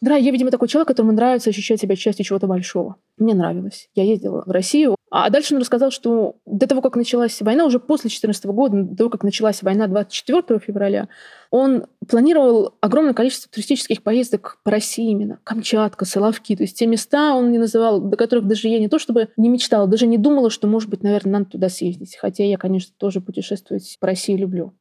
да, 0.00 0.16
я, 0.16 0.30
видимо, 0.30 0.50
такой 0.50 0.68
человек, 0.68 0.88
которому 0.88 1.12
нравится 1.12 1.50
ощущать 1.50 1.80
себя 1.80 1.94
частью 1.94 2.24
чего-то 2.24 2.46
большого. 2.46 2.96
Мне 3.18 3.34
нравилось. 3.34 3.90
Я 3.94 4.04
ездила 4.04 4.42
в 4.46 4.50
Россию. 4.50 4.96
А 5.10 5.28
дальше 5.28 5.54
он 5.54 5.60
рассказал, 5.60 5.90
что 5.90 6.36
до 6.46 6.68
того, 6.68 6.80
как 6.80 6.94
началась 6.94 7.42
война, 7.42 7.66
уже 7.66 7.80
после 7.80 8.02
2014 8.02 8.44
года, 8.46 8.82
до 8.84 8.96
того, 8.96 9.10
как 9.10 9.24
началась 9.24 9.60
война 9.60 9.88
24 9.88 10.60
февраля, 10.60 11.08
он 11.50 11.86
планировал 12.08 12.76
огромное 12.80 13.12
количество 13.12 13.50
туристических 13.50 14.04
поездок 14.04 14.60
по 14.62 14.70
России 14.70 15.10
именно. 15.10 15.40
Камчатка, 15.42 16.04
Соловки. 16.04 16.54
То 16.54 16.62
есть 16.62 16.78
те 16.78 16.86
места 16.86 17.34
он 17.34 17.50
не 17.50 17.58
называл, 17.58 18.00
до 18.00 18.16
которых 18.16 18.46
даже 18.46 18.68
я 18.68 18.78
не 18.78 18.88
то 18.88 19.00
чтобы 19.00 19.30
не 19.36 19.48
мечтала, 19.48 19.88
даже 19.88 20.06
не 20.06 20.16
думала, 20.16 20.48
что, 20.48 20.68
может 20.68 20.88
быть, 20.88 21.02
наверное, 21.02 21.40
надо 21.40 21.46
туда 21.46 21.68
съездить. 21.68 22.16
Хотя 22.16 22.44
я, 22.44 22.56
конечно, 22.56 22.94
тоже 22.96 23.20
путешествовать 23.20 23.96
по 23.98 24.06
России 24.06 24.36
люблю. 24.36 24.74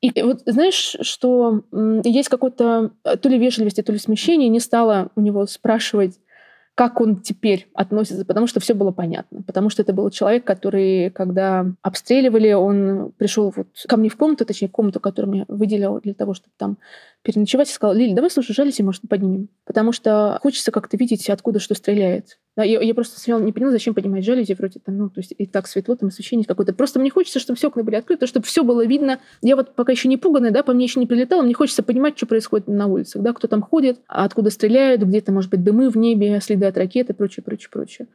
И 0.00 0.22
вот 0.22 0.42
знаешь, 0.46 0.96
что 1.00 1.62
есть 2.04 2.28
какое-то 2.28 2.92
э, 3.04 3.16
то 3.16 3.28
ли 3.28 3.38
вежливости, 3.38 3.82
то 3.82 3.92
ли 3.92 3.98
смещение, 3.98 4.48
не 4.48 4.60
стала 4.60 5.10
у 5.16 5.20
него 5.20 5.46
спрашивать, 5.46 6.18
как 6.76 7.00
он 7.00 7.22
теперь 7.22 7.70
относится, 7.72 8.26
потому 8.26 8.46
что 8.46 8.60
все 8.60 8.74
было 8.74 8.92
понятно. 8.92 9.42
Потому 9.42 9.70
что 9.70 9.80
это 9.80 9.94
был 9.94 10.10
человек, 10.10 10.44
который, 10.44 11.10
когда 11.10 11.64
обстреливали, 11.80 12.52
он 12.52 13.12
пришел 13.16 13.50
вот 13.56 13.68
ко 13.88 13.96
мне 13.96 14.10
в 14.10 14.16
комнату, 14.16 14.44
точнее, 14.44 14.68
в 14.68 14.72
комнату, 14.72 15.00
которую 15.00 15.32
мне 15.32 15.44
выделил 15.48 16.00
для 16.02 16.12
того, 16.12 16.34
чтобы 16.34 16.52
там 16.58 16.76
переночевать, 17.22 17.70
и 17.70 17.72
сказал, 17.72 17.94
Лили, 17.94 18.12
давай, 18.12 18.30
слушай, 18.30 18.52
жались, 18.52 18.78
может, 18.80 19.02
поднимем. 19.08 19.48
Потому 19.64 19.92
что 19.92 20.38
хочется 20.42 20.70
как-то 20.70 20.98
видеть, 20.98 21.30
откуда 21.30 21.60
что 21.60 21.74
стреляет. 21.74 22.38
Да, 22.56 22.64
я, 22.64 22.80
я 22.80 22.94
просто 22.94 23.20
сначала 23.20 23.40
не 23.40 23.52
поняла, 23.52 23.70
зачем 23.70 23.92
поднимать 23.92 24.24
жалюзи, 24.24 24.54
вроде 24.54 24.80
там, 24.80 24.96
ну, 24.96 25.10
то 25.10 25.20
есть 25.20 25.34
и 25.36 25.46
так 25.46 25.66
светло, 25.66 25.94
там 25.94 26.08
освещение 26.08 26.46
какое-то. 26.46 26.72
Просто 26.72 26.98
мне 26.98 27.10
хочется, 27.10 27.38
чтобы 27.38 27.58
все 27.58 27.68
окна 27.68 27.82
были 27.82 27.96
открыты, 27.96 28.26
чтобы 28.26 28.46
все 28.46 28.64
было 28.64 28.84
видно. 28.86 29.20
Я 29.42 29.56
вот 29.56 29.74
пока 29.74 29.92
еще 29.92 30.08
не 30.08 30.16
пуганная, 30.16 30.50
да, 30.50 30.62
по 30.62 30.72
мне 30.72 30.86
еще 30.86 30.98
не 30.98 31.06
прилетала, 31.06 31.42
мне 31.42 31.52
хочется 31.52 31.82
понимать, 31.82 32.16
что 32.16 32.26
происходит 32.26 32.66
на 32.66 32.86
улицах, 32.86 33.20
да, 33.20 33.34
кто 33.34 33.46
там 33.46 33.60
ходит, 33.60 34.00
откуда 34.06 34.48
стреляют, 34.48 35.02
где-то, 35.02 35.32
может 35.32 35.50
быть, 35.50 35.62
дымы 35.62 35.90
в 35.90 35.96
небе, 35.96 36.40
следы 36.40 36.64
от 36.64 36.78
ракеты, 36.78 37.12
прочее, 37.12 37.44
прочее, 37.44 37.68
прочее. 37.70 38.08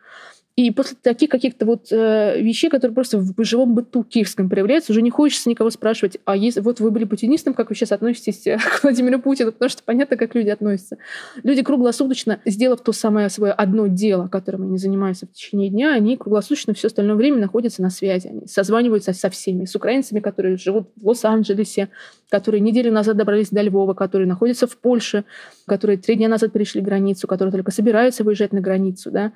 И 0.58 0.70
после 0.72 0.98
таких 1.02 1.30
каких-то 1.30 1.66
вот 1.66 1.92
э, 1.92 2.42
вещей, 2.42 2.70
которые 2.70 2.94
просто 2.94 3.18
в 3.18 3.44
живом 3.44 3.74
быту 3.74 4.04
киевском 4.04 4.50
проявляются, 4.50 4.92
уже 4.92 5.02
не 5.02 5.10
хочется 5.10 5.50
никого 5.50 5.70
спрашивать, 5.70 6.18
а 6.26 6.36
если 6.36 6.60
вот 6.60 6.82
вы 6.82 6.92
были 6.92 7.06
путинистом, 7.06 7.54
как 7.54 7.70
вы 7.70 7.76
сейчас 7.76 7.94
относитесь 7.94 8.46
э, 8.48 8.58
к 8.80 8.84
Владимиру 8.84 9.20
Путину? 9.20 9.54
Потому 9.54 9.70
что 9.70 9.82
понятно, 9.84 10.18
как 10.18 10.36
люди 10.36 10.50
относятся. 10.50 10.98
Люди 11.44 11.64
круглосуточно, 11.64 12.42
сделав 12.46 12.82
то 12.82 12.92
самое 12.92 13.30
свое 13.30 13.54
одно 13.54 13.88
дело, 13.88 14.28
которым 14.28 14.64
они 14.64 14.78
занимаются 14.78 15.26
в 15.26 15.32
течение 15.32 15.70
дня, 15.70 15.94
они 15.94 16.18
круглосуточно 16.18 16.74
все 16.74 16.88
остальное 16.88 17.16
время 17.16 17.38
находятся 17.38 17.82
на 17.82 17.90
связи. 17.90 18.28
Они 18.28 18.46
созваниваются 18.46 19.14
со 19.14 19.30
всеми, 19.30 19.64
с 19.64 19.76
украинцами, 19.76 20.20
которые 20.20 20.58
живут 20.58 20.90
в 20.98 21.08
Лос-Анджелесе, 21.08 21.88
которые 22.30 22.60
неделю 22.60 22.92
назад 22.92 23.16
добрались 23.16 23.52
до 23.52 23.62
Львова, 23.62 23.94
которые 23.94 24.28
находятся 24.28 24.68
в 24.68 24.78
Польше, 24.78 25.24
которые 25.66 25.98
три 25.98 26.16
дня 26.16 26.28
назад 26.28 26.52
перешли 26.52 26.82
границу, 26.82 27.26
которые 27.26 27.54
только 27.54 27.72
собираются 27.72 28.26
выезжать 28.26 28.52
на 28.52 28.60
границу, 28.60 29.12
да, 29.12 29.32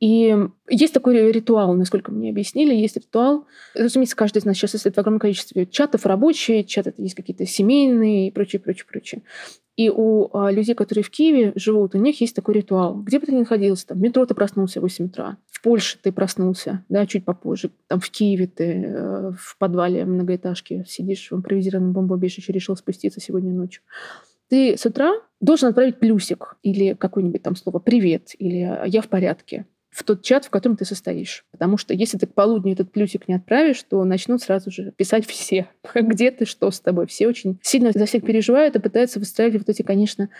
и 0.00 0.36
есть 0.68 0.92
такой 0.92 1.32
ритуал, 1.32 1.72
насколько 1.74 2.10
мне 2.10 2.30
объяснили, 2.30 2.74
есть 2.74 2.96
ритуал. 2.96 3.46
Разумеется, 3.74 4.16
каждый 4.16 4.38
из 4.38 4.44
нас 4.44 4.56
сейчас 4.56 4.72
состоит 4.72 4.96
в 4.96 4.98
огромном 4.98 5.20
количестве 5.20 5.66
чатов 5.66 6.04
рабочие, 6.04 6.64
чаты 6.64 6.92
есть 6.98 7.14
какие-то 7.14 7.46
семейные 7.46 8.28
и 8.28 8.30
прочее, 8.30 8.60
прочее, 8.60 8.86
прочее. 8.90 9.22
И 9.76 9.90
у 9.90 10.30
а, 10.32 10.52
людей, 10.52 10.74
которые 10.74 11.02
в 11.02 11.10
Киеве 11.10 11.52
живут, 11.56 11.94
у 11.94 11.98
них 11.98 12.20
есть 12.20 12.36
такой 12.36 12.54
ритуал. 12.54 13.00
Где 13.02 13.18
бы 13.18 13.26
ты 13.26 13.32
ни 13.32 13.38
находился, 13.38 13.88
там, 13.88 13.98
в 13.98 14.00
метро 14.00 14.24
ты 14.24 14.34
проснулся 14.34 14.78
в 14.78 14.82
8 14.82 15.06
утра, 15.06 15.36
в 15.50 15.62
Польше 15.62 15.98
ты 16.00 16.12
проснулся, 16.12 16.84
да, 16.88 17.06
чуть 17.06 17.24
попозже, 17.24 17.70
там 17.88 17.98
в 17.98 18.08
Киеве 18.08 18.46
ты 18.46 18.64
э, 18.64 19.32
в 19.36 19.58
подвале 19.58 20.04
многоэтажки 20.04 20.84
сидишь 20.86 21.30
в 21.30 21.36
импровизированном 21.36 21.92
бомбоубежище, 21.92 22.52
решил 22.52 22.76
спуститься 22.76 23.20
сегодня 23.20 23.52
ночью. 23.52 23.82
Ты 24.48 24.76
с 24.76 24.86
утра 24.86 25.14
должен 25.40 25.70
отправить 25.70 25.98
плюсик 25.98 26.56
или 26.62 26.94
какое-нибудь 26.94 27.42
там 27.42 27.56
слово 27.56 27.80
«привет» 27.80 28.30
или 28.38 28.80
«я 28.86 29.02
в 29.02 29.08
порядке» 29.08 29.66
в 29.94 30.02
тот 30.02 30.22
чат, 30.22 30.44
в 30.44 30.50
котором 30.50 30.76
ты 30.76 30.84
состоишь. 30.84 31.44
Потому 31.52 31.76
что 31.76 31.94
если 31.94 32.18
ты 32.18 32.26
к 32.26 32.34
полудню 32.34 32.72
этот 32.72 32.90
плюсик 32.90 33.28
не 33.28 33.34
отправишь, 33.34 33.80
то 33.84 34.04
начнут 34.04 34.42
сразу 34.42 34.70
же 34.70 34.92
писать 34.96 35.24
все. 35.24 35.68
Где 35.94 36.32
ты, 36.32 36.46
что 36.46 36.70
с 36.72 36.80
тобой. 36.80 37.06
Все 37.06 37.28
очень 37.28 37.60
сильно 37.62 37.92
за 37.92 38.04
всех 38.06 38.24
переживают 38.24 38.74
и 38.74 38.80
пытаются 38.80 39.20
выстраивать 39.20 39.58
вот 39.58 39.68
эти, 39.68 39.82
конечно, 39.82 40.30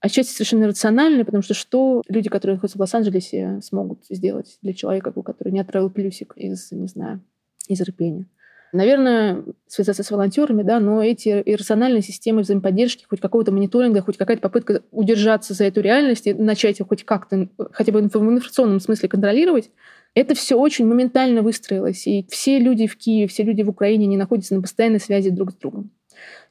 отчасти 0.00 0.32
совершенно 0.32 0.66
рациональные, 0.66 1.24
потому 1.24 1.42
что 1.42 1.54
что 1.54 2.02
люди, 2.08 2.28
которые 2.28 2.56
находятся 2.56 2.78
в 2.78 2.80
Лос-Анджелесе, 2.80 3.60
смогут 3.62 4.04
сделать 4.10 4.58
для 4.62 4.74
человека, 4.74 5.12
который 5.12 5.52
не 5.52 5.60
отправил 5.60 5.90
плюсик 5.90 6.32
из, 6.36 6.72
не 6.72 6.88
знаю, 6.88 7.22
из 7.68 7.80
рыпения 7.80 8.26
наверное, 8.74 9.44
связаться 9.66 10.02
с 10.02 10.10
волонтерами, 10.10 10.62
да, 10.62 10.80
но 10.80 11.02
эти 11.02 11.42
иррациональные 11.44 12.02
системы 12.02 12.42
взаимоподдержки, 12.42 13.06
хоть 13.08 13.20
какого-то 13.20 13.52
мониторинга, 13.52 14.02
хоть 14.02 14.16
какая-то 14.16 14.42
попытка 14.42 14.82
удержаться 14.90 15.54
за 15.54 15.64
эту 15.64 15.80
реальность 15.80 16.26
и 16.26 16.34
начать 16.34 16.80
ее 16.80 16.86
хоть 16.86 17.04
как-то, 17.04 17.48
хотя 17.72 17.92
бы 17.92 18.00
в 18.00 18.04
информационном 18.04 18.80
смысле 18.80 19.08
контролировать, 19.08 19.70
это 20.14 20.34
все 20.34 20.56
очень 20.56 20.86
моментально 20.86 21.42
выстроилось. 21.42 22.06
И 22.06 22.26
все 22.28 22.58
люди 22.58 22.86
в 22.86 22.96
Киеве, 22.96 23.28
все 23.28 23.42
люди 23.42 23.62
в 23.62 23.70
Украине 23.70 24.06
не 24.06 24.16
находятся 24.16 24.54
на 24.54 24.62
постоянной 24.62 25.00
связи 25.00 25.30
друг 25.30 25.52
с 25.52 25.54
другом 25.54 25.90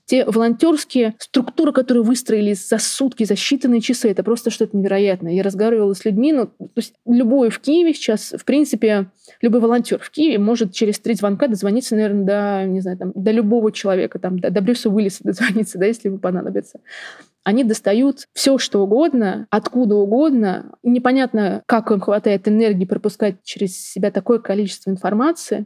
те 0.06 0.26
волонтерские 0.26 1.16
структуры, 1.20 1.72
которые 1.72 2.04
выстроились 2.04 2.68
за 2.68 2.78
сутки, 2.78 3.24
за 3.24 3.36
считанные 3.36 3.80
часы, 3.80 4.10
это 4.10 4.24
просто 4.24 4.50
что-то 4.50 4.76
невероятное. 4.76 5.34
Я 5.34 5.44
разговаривала 5.44 5.94
с 5.94 6.04
людьми, 6.06 6.34
ну, 6.34 6.48
то 6.48 6.68
есть 6.76 6.94
любой 7.06 7.50
в 7.50 7.60
Киеве 7.60 7.94
сейчас, 7.94 8.34
в 8.38 8.44
принципе, 8.44 9.08
любой 9.42 9.62
волонтер 9.62 10.00
в 10.00 10.10
Киеве 10.12 10.40
может 10.40 10.74
через 10.74 11.00
три 11.00 11.16
звонка 11.16 11.48
дозвониться, 11.48 11.96
наверное, 11.96 12.26
до, 12.26 12.70
не 12.70 12.82
знаю, 12.82 12.98
там, 12.98 13.12
до 13.16 13.32
любого 13.32 13.72
человека, 13.72 14.20
там, 14.20 14.40
до, 14.40 14.50
до 14.50 14.62
Брюса 14.62 14.90
Уиллиса 14.90 15.20
дозвониться, 15.24 15.78
да, 15.78 15.86
если 15.86 16.10
ему 16.10 16.20
понадобится 16.20 16.80
они 17.44 17.64
достают 17.64 18.28
все, 18.34 18.58
что 18.58 18.82
угодно, 18.84 19.48
откуда 19.50 19.96
угодно. 19.96 20.72
Непонятно, 20.82 21.62
как 21.66 21.92
им 21.92 22.00
хватает 22.00 22.48
энергии 22.48 22.86
пропускать 22.86 23.44
через 23.44 23.78
себя 23.78 24.12
такое 24.12 24.40
количество 24.40 24.90
информации 24.90 25.66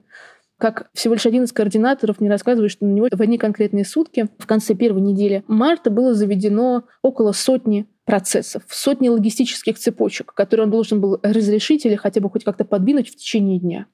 как 0.57 0.89
всего 0.93 1.13
лишь 1.13 1.25
один 1.25 1.43
из 1.43 1.51
координаторов 1.51 2.19
мне 2.19 2.29
рассказывает, 2.29 2.71
что 2.71 2.85
на 2.85 2.91
него 2.91 3.07
в 3.11 3.21
одни 3.21 3.37
конкретные 3.37 3.85
сутки 3.85 4.27
в 4.39 4.47
конце 4.47 4.73
первой 4.73 5.01
недели 5.01 5.43
марта 5.47 5.91
было 5.91 6.13
заведено 6.13 6.83
около 7.01 7.31
сотни 7.31 7.87
процессов, 8.05 8.63
сотни 8.69 9.09
логистических 9.09 9.77
цепочек, 9.77 10.33
которые 10.33 10.65
он 10.65 10.71
должен 10.71 10.99
был 10.99 11.19
разрешить 11.21 11.85
или 11.85 11.95
хотя 11.95 12.21
бы 12.21 12.29
хоть 12.29 12.43
как-то 12.43 12.65
подвинуть 12.65 13.09
в 13.09 13.15
течение 13.15 13.59
дня. 13.59 13.87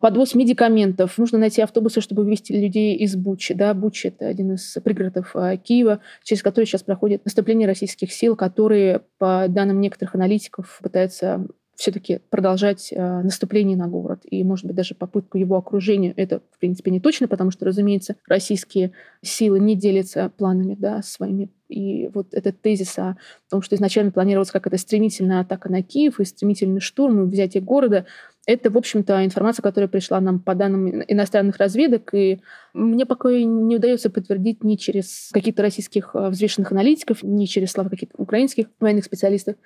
Подвоз 0.00 0.34
медикаментов. 0.34 1.16
Нужно 1.16 1.38
найти 1.38 1.62
автобусы, 1.62 2.00
чтобы 2.00 2.24
вывести 2.24 2.50
людей 2.52 2.96
из 2.96 3.14
Бучи. 3.14 3.54
Да, 3.54 3.72
Бучи– 3.72 4.06
это 4.08 4.26
один 4.26 4.54
из 4.54 4.76
пригородов 4.82 5.30
а, 5.34 5.56
Киева, 5.56 6.00
через 6.24 6.42
который 6.42 6.64
сейчас 6.64 6.82
проходит 6.82 7.24
наступление 7.24 7.68
российских 7.68 8.12
сил, 8.12 8.34
которые, 8.34 9.02
по 9.18 9.46
данным 9.48 9.80
некоторых 9.80 10.16
аналитиков, 10.16 10.80
пытаются 10.82 11.46
все-таки 11.74 12.20
продолжать 12.30 12.92
э, 12.92 13.22
наступление 13.22 13.76
на 13.76 13.88
город 13.88 14.20
и, 14.24 14.44
может 14.44 14.66
быть, 14.66 14.76
даже 14.76 14.94
попытку 14.94 15.38
его 15.38 15.56
окружения. 15.56 16.12
Это, 16.16 16.40
в 16.50 16.58
принципе, 16.58 16.90
не 16.90 17.00
точно, 17.00 17.28
потому 17.28 17.50
что, 17.50 17.64
разумеется, 17.64 18.16
российские 18.28 18.92
силы 19.22 19.58
не 19.58 19.74
делятся 19.74 20.30
планами 20.36 20.76
да, 20.78 21.02
своими. 21.02 21.50
И 21.68 22.08
вот 22.12 22.34
этот 22.34 22.60
тезис 22.60 22.98
о 22.98 23.16
том, 23.50 23.62
что 23.62 23.74
изначально 23.76 24.12
планировалась 24.12 24.50
какая-то 24.50 24.76
стремительная 24.76 25.40
атака 25.40 25.70
на 25.70 25.82
Киев 25.82 26.20
и 26.20 26.24
стремительный 26.24 26.80
штурм 26.80 27.24
и 27.24 27.30
взятие 27.30 27.62
города, 27.62 28.04
это, 28.44 28.70
в 28.70 28.76
общем-то, 28.76 29.24
информация, 29.24 29.62
которая 29.62 29.88
пришла 29.88 30.20
нам 30.20 30.40
по 30.40 30.54
данным 30.54 31.02
иностранных 31.06 31.58
разведок, 31.58 32.12
и 32.12 32.40
мне 32.74 33.06
пока 33.06 33.30
не 33.30 33.76
удается 33.76 34.10
подтвердить 34.10 34.64
ни 34.64 34.74
через 34.74 35.30
каких-то 35.32 35.62
российских 35.62 36.10
э, 36.14 36.28
взвешенных 36.28 36.72
аналитиков, 36.72 37.22
ни 37.22 37.46
через 37.46 37.70
слова 37.70 37.88
каких-то 37.88 38.20
украинских 38.20 38.66
военных 38.80 39.04
специалистов. 39.04 39.56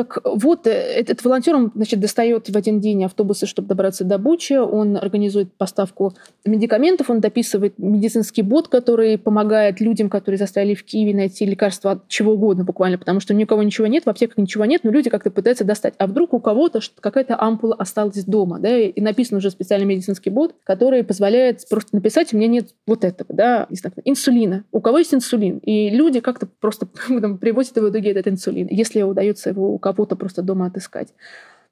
Так 0.00 0.16
вот, 0.24 0.66
э, 0.66 0.70
этот 0.70 1.22
волонтер, 1.22 1.54
он, 1.54 1.72
значит, 1.74 2.00
достает 2.00 2.48
в 2.48 2.56
один 2.56 2.80
день 2.80 3.04
автобусы, 3.04 3.44
чтобы 3.44 3.68
добраться 3.68 4.02
до 4.02 4.16
Бучи, 4.16 4.54
он 4.54 4.96
организует 4.96 5.52
поставку 5.52 6.14
медикаментов, 6.46 7.10
он 7.10 7.20
дописывает 7.20 7.74
медицинский 7.76 8.40
бот, 8.40 8.68
который 8.68 9.18
помогает 9.18 9.78
людям, 9.78 10.08
которые 10.08 10.38
застряли 10.38 10.72
в 10.72 10.84
Киеве, 10.84 11.14
найти 11.14 11.44
лекарства 11.44 11.90
от 11.90 12.08
чего 12.08 12.32
угодно 12.32 12.64
буквально, 12.64 12.96
потому 12.96 13.20
что 13.20 13.34
у 13.34 13.46
кого 13.46 13.62
ничего 13.62 13.88
нет, 13.88 14.04
в 14.06 14.08
аптеках 14.08 14.38
ничего 14.38 14.64
нет, 14.64 14.84
но 14.84 14.90
люди 14.90 15.10
как-то 15.10 15.30
пытаются 15.30 15.64
достать. 15.64 15.92
А 15.98 16.06
вдруг 16.06 16.32
у 16.32 16.40
кого-то 16.40 16.80
какая-то 16.98 17.38
ампула 17.38 17.74
осталась 17.74 18.24
дома, 18.24 18.58
да, 18.58 18.78
и 18.78 18.98
написан 19.02 19.36
уже 19.36 19.50
специальный 19.50 19.86
медицинский 19.86 20.30
бот, 20.30 20.54
который 20.64 21.04
позволяет 21.04 21.68
просто 21.68 21.94
написать, 21.94 22.32
у 22.32 22.38
меня 22.38 22.48
нет 22.48 22.70
вот 22.86 23.04
этого, 23.04 23.34
да, 23.34 23.68
инсулина. 24.06 24.64
У 24.72 24.80
кого 24.80 24.96
есть 24.96 25.12
инсулин? 25.12 25.58
И 25.58 25.90
люди 25.90 26.20
как-то 26.20 26.48
просто 26.58 26.86
привозят 27.40 27.76
в 27.76 27.90
итоге 27.90 28.12
этот 28.12 28.28
инсулин, 28.28 28.66
если 28.70 29.02
удается 29.02 29.50
его 29.50 29.74
кого-то 29.94 30.16
просто 30.16 30.42
дома 30.42 30.66
отыскать. 30.66 31.14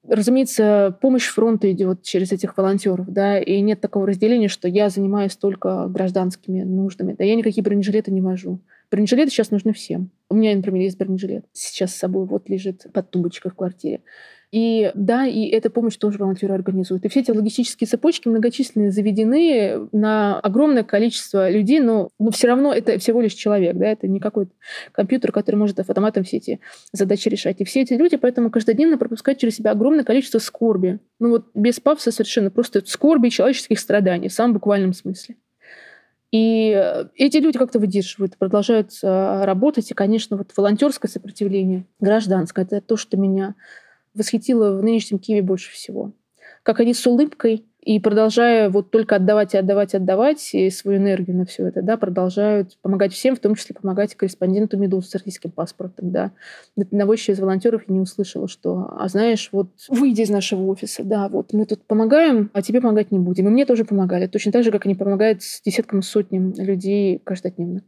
Разумеется, 0.07 0.97
помощь 1.03 1.27
фронту 1.27 1.71
идет 1.71 2.03
через 2.03 2.33
этих 2.33 2.57
волонтеров, 2.57 3.11
да, 3.13 3.39
и 3.39 3.61
нет 3.61 3.81
такого 3.81 4.07
разделения, 4.07 4.49
что 4.49 4.69
я 4.69 4.89
занимаюсь 4.89 5.37
только 5.37 5.87
гражданскими 5.89 6.63
нуждами. 6.63 7.15
Да 7.19 7.25
я 7.25 7.35
никакие 7.35 7.65
бронежилеты 7.65 8.11
не 8.13 8.21
вожу. 8.21 8.61
Бронежилеты 8.91 9.31
сейчас 9.31 9.51
нужны 9.51 9.73
всем. 9.73 10.11
У 10.31 10.35
меня, 10.35 10.55
например, 10.55 10.83
есть 10.83 10.97
бронежилет. 10.99 11.45
Сейчас 11.53 11.93
с 11.93 11.99
собой 11.99 12.27
вот 12.27 12.49
лежит 12.49 12.87
под 12.93 13.11
тумбочкой 13.11 13.51
в 13.51 13.55
квартире. 13.55 14.01
И 14.51 14.91
да, 14.95 15.27
и 15.27 15.47
эта 15.49 15.69
помощь 15.69 15.97
тоже 15.97 16.19
волонтеры 16.19 16.55
организуют. 16.55 17.05
И 17.05 17.09
все 17.09 17.21
эти 17.21 17.31
логистические 17.31 17.87
цепочки 17.87 18.29
многочисленные 18.29 18.91
заведены 18.91 19.89
на 19.93 20.41
огромное 20.41 20.85
количество 20.85 21.51
людей, 21.51 21.81
но, 21.81 22.09
но 22.19 22.31
все 22.31 22.47
равно 22.47 22.73
это 22.73 22.99
всего 22.99 23.21
лишь 23.21 23.35
человек, 23.35 23.77
да, 23.77 23.87
это 23.89 24.09
не 24.09 24.21
какой-то 24.21 24.53
компьютер, 24.93 25.33
который 25.33 25.57
может 25.57 25.79
автоматом 25.81 26.25
все 26.25 26.39
эти 26.39 26.61
задачи 26.93 27.29
решать. 27.29 27.61
И 27.61 27.65
все 27.65 27.83
эти 27.83 27.93
люди 27.93 28.17
поэтому 28.17 28.51
каждодневно 28.51 28.97
пропускают 28.97 29.39
через 29.39 29.57
себя 29.57 29.73
огромное 29.73 30.05
количество 30.05 30.39
скорби. 30.39 30.99
Ну 31.21 31.29
вот 31.29 31.47
без 31.55 31.79
пафоса 31.79 32.11
совершенно 32.11 32.51
просто 32.51 32.83
скорби 32.87 33.29
человеческих 33.29 33.79
страданий 33.79 34.29
в 34.29 34.33
самом 34.33 34.55
буквальном 34.55 34.95
смысле. 34.95 35.37
И 36.31 36.73
э, 36.75 37.05
эти 37.17 37.39
люди 37.39 37.59
как-то 37.59 37.79
выдерживают, 37.79 38.37
продолжают 38.37 38.91
э, 39.03 39.45
работать. 39.45 39.91
И, 39.91 39.95
конечно, 39.95 40.37
вот 40.37 40.53
волонтерское 40.57 41.11
сопротивление, 41.11 41.87
гражданское, 42.01 42.63
это 42.63 42.81
то, 42.83 42.97
что 42.97 43.17
меня 43.17 43.55
восхитило 44.19 44.77
в 44.77 44.83
нынешнем 44.83 45.19
Киеве 45.19 45.43
больше 45.43 45.73
всего. 45.73 46.13
Как 46.63 46.81
они 46.81 46.93
с 46.93 47.07
улыбкой 47.07 47.65
и 47.81 48.01
продолжая 48.01 48.69
вот 48.69 48.91
только 48.91 49.17
отдавать 49.17 49.55
и 49.55 49.57
отдавать, 49.57 49.95
и 49.95 49.97
отдавать 49.97 50.51
и 50.53 50.69
свою 50.69 50.99
энергию 50.99 51.37
на 51.37 51.47
все 51.47 51.69
это, 51.69 51.81
да, 51.81 51.97
продолжают 51.97 52.77
помогать 52.83 53.15
всем, 53.15 53.35
в 53.35 53.39
том 53.39 53.55
числе 53.55 53.75
помогать 53.75 54.15
корреспонденту 54.15 54.77
Медуз 54.77 55.09
с 55.09 55.15
российским 55.15 55.51
паспортом, 55.51 56.11
да. 56.11 56.33
От 56.77 56.89
одного 56.89 57.15
еще 57.15 57.33
из 57.33 57.41
волонтеров 57.41 57.85
я 57.89 57.95
не 57.95 58.01
услышала, 58.01 58.49
что, 58.49 58.93
а 58.99 59.09
знаешь, 59.09 59.49
вот 59.53 59.71
выйди 59.89 60.23
из 60.23 60.29
нашего 60.29 60.67
офиса, 60.67 61.03
да, 61.05 61.29
вот 61.29 61.55
мы 61.55 61.65
тут 61.65 61.83
помогаем, 61.87 62.51
а 62.53 62.61
тебе 62.61 62.83
помогать 62.83 63.11
не 63.11 63.19
будем. 63.19 63.47
И 63.47 63.51
мне 63.51 63.65
тоже 63.65 63.87
помогали, 63.87 64.27
точно 64.27 64.53
так 64.53 64.65
же, 64.65 64.71
как 64.71 64.85
они 64.85 64.95
помогают 64.95 65.41
десяткам, 65.65 66.03
сотням 66.03 66.53
людей 66.59 67.21
каждодневно. 67.25 67.83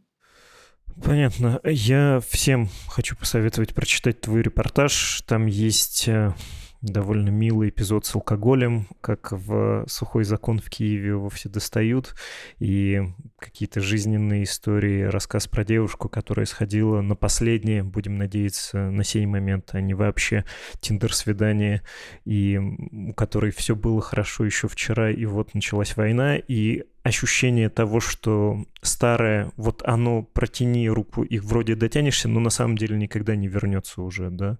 Понятно. 1.03 1.59
Я 1.63 2.21
всем 2.27 2.69
хочу 2.87 3.15
посоветовать 3.15 3.73
прочитать 3.73 4.21
твой 4.21 4.41
репортаж. 4.41 5.23
Там 5.27 5.45
есть 5.45 6.07
э, 6.07 6.33
довольно 6.81 7.29
милый 7.29 7.69
эпизод 7.69 8.05
с 8.05 8.15
алкоголем, 8.15 8.87
как 9.01 9.31
в 9.31 9.85
сухой 9.87 10.23
закон 10.23 10.59
в 10.59 10.69
Киеве 10.69 11.09
его 11.09 11.29
все 11.29 11.47
достают, 11.47 12.15
и 12.59 13.03
какие-то 13.39 13.81
жизненные 13.81 14.43
истории, 14.43 15.03
рассказ 15.03 15.47
про 15.47 15.63
девушку, 15.63 16.09
которая 16.09 16.45
сходила 16.45 17.01
на 17.01 17.15
последнее, 17.15 17.83
будем 17.83 18.17
надеяться, 18.17 18.89
на 18.89 19.03
сей 19.03 19.25
момент, 19.25 19.69
а 19.73 19.81
не 19.81 19.93
вообще 19.93 20.43
тиндер-свидание, 20.79 21.83
и 22.25 22.57
у 22.57 23.13
которой 23.13 23.51
все 23.51 23.75
было 23.75 24.01
хорошо 24.01 24.45
еще 24.45 24.67
вчера, 24.67 25.11
и 25.11 25.25
вот 25.25 25.53
началась 25.53 25.95
война, 25.95 26.37
и 26.37 26.83
ощущение 27.03 27.69
того, 27.69 27.99
что 27.99 28.65
старое, 28.81 29.51
вот 29.57 29.81
оно, 29.85 30.23
протяни 30.23 30.89
руку, 30.89 31.23
и 31.23 31.39
вроде 31.39 31.75
дотянешься, 31.75 32.27
но 32.27 32.39
на 32.39 32.49
самом 32.49 32.77
деле 32.77 32.97
никогда 32.97 33.35
не 33.35 33.47
вернется 33.47 34.01
уже, 34.01 34.29
да, 34.29 34.57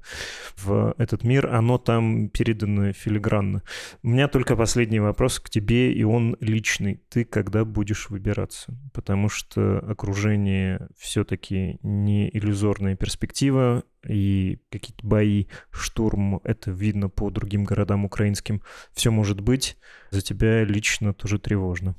в 0.57 0.95
этот 0.97 1.23
мир, 1.23 1.47
оно 1.53 1.77
там 1.77 2.29
передано 2.29 2.93
филигранно. 2.93 3.63
У 4.03 4.09
меня 4.09 4.27
только 4.27 4.55
последний 4.55 4.99
вопрос 4.99 5.39
к 5.39 5.49
тебе, 5.49 5.93
и 5.93 6.03
он 6.03 6.35
личный. 6.39 7.01
Ты 7.09 7.25
когда 7.25 7.63
будешь 7.63 8.09
выбираться? 8.09 8.77
Потому 8.93 9.29
что 9.29 9.79
окружение 9.79 10.87
все-таки 10.97 11.77
не 11.83 12.29
иллюзорная 12.35 12.95
перспектива, 12.95 13.83
и 14.07 14.59
какие-то 14.71 15.05
бои, 15.05 15.45
штурм, 15.69 16.41
это 16.43 16.71
видно 16.71 17.09
по 17.09 17.29
другим 17.29 17.65
городам 17.65 18.05
украинским. 18.05 18.63
Все 18.93 19.11
может 19.11 19.41
быть. 19.41 19.77
За 20.09 20.21
тебя 20.21 20.63
лично 20.63 21.13
тоже 21.13 21.37
тревожно. 21.37 21.95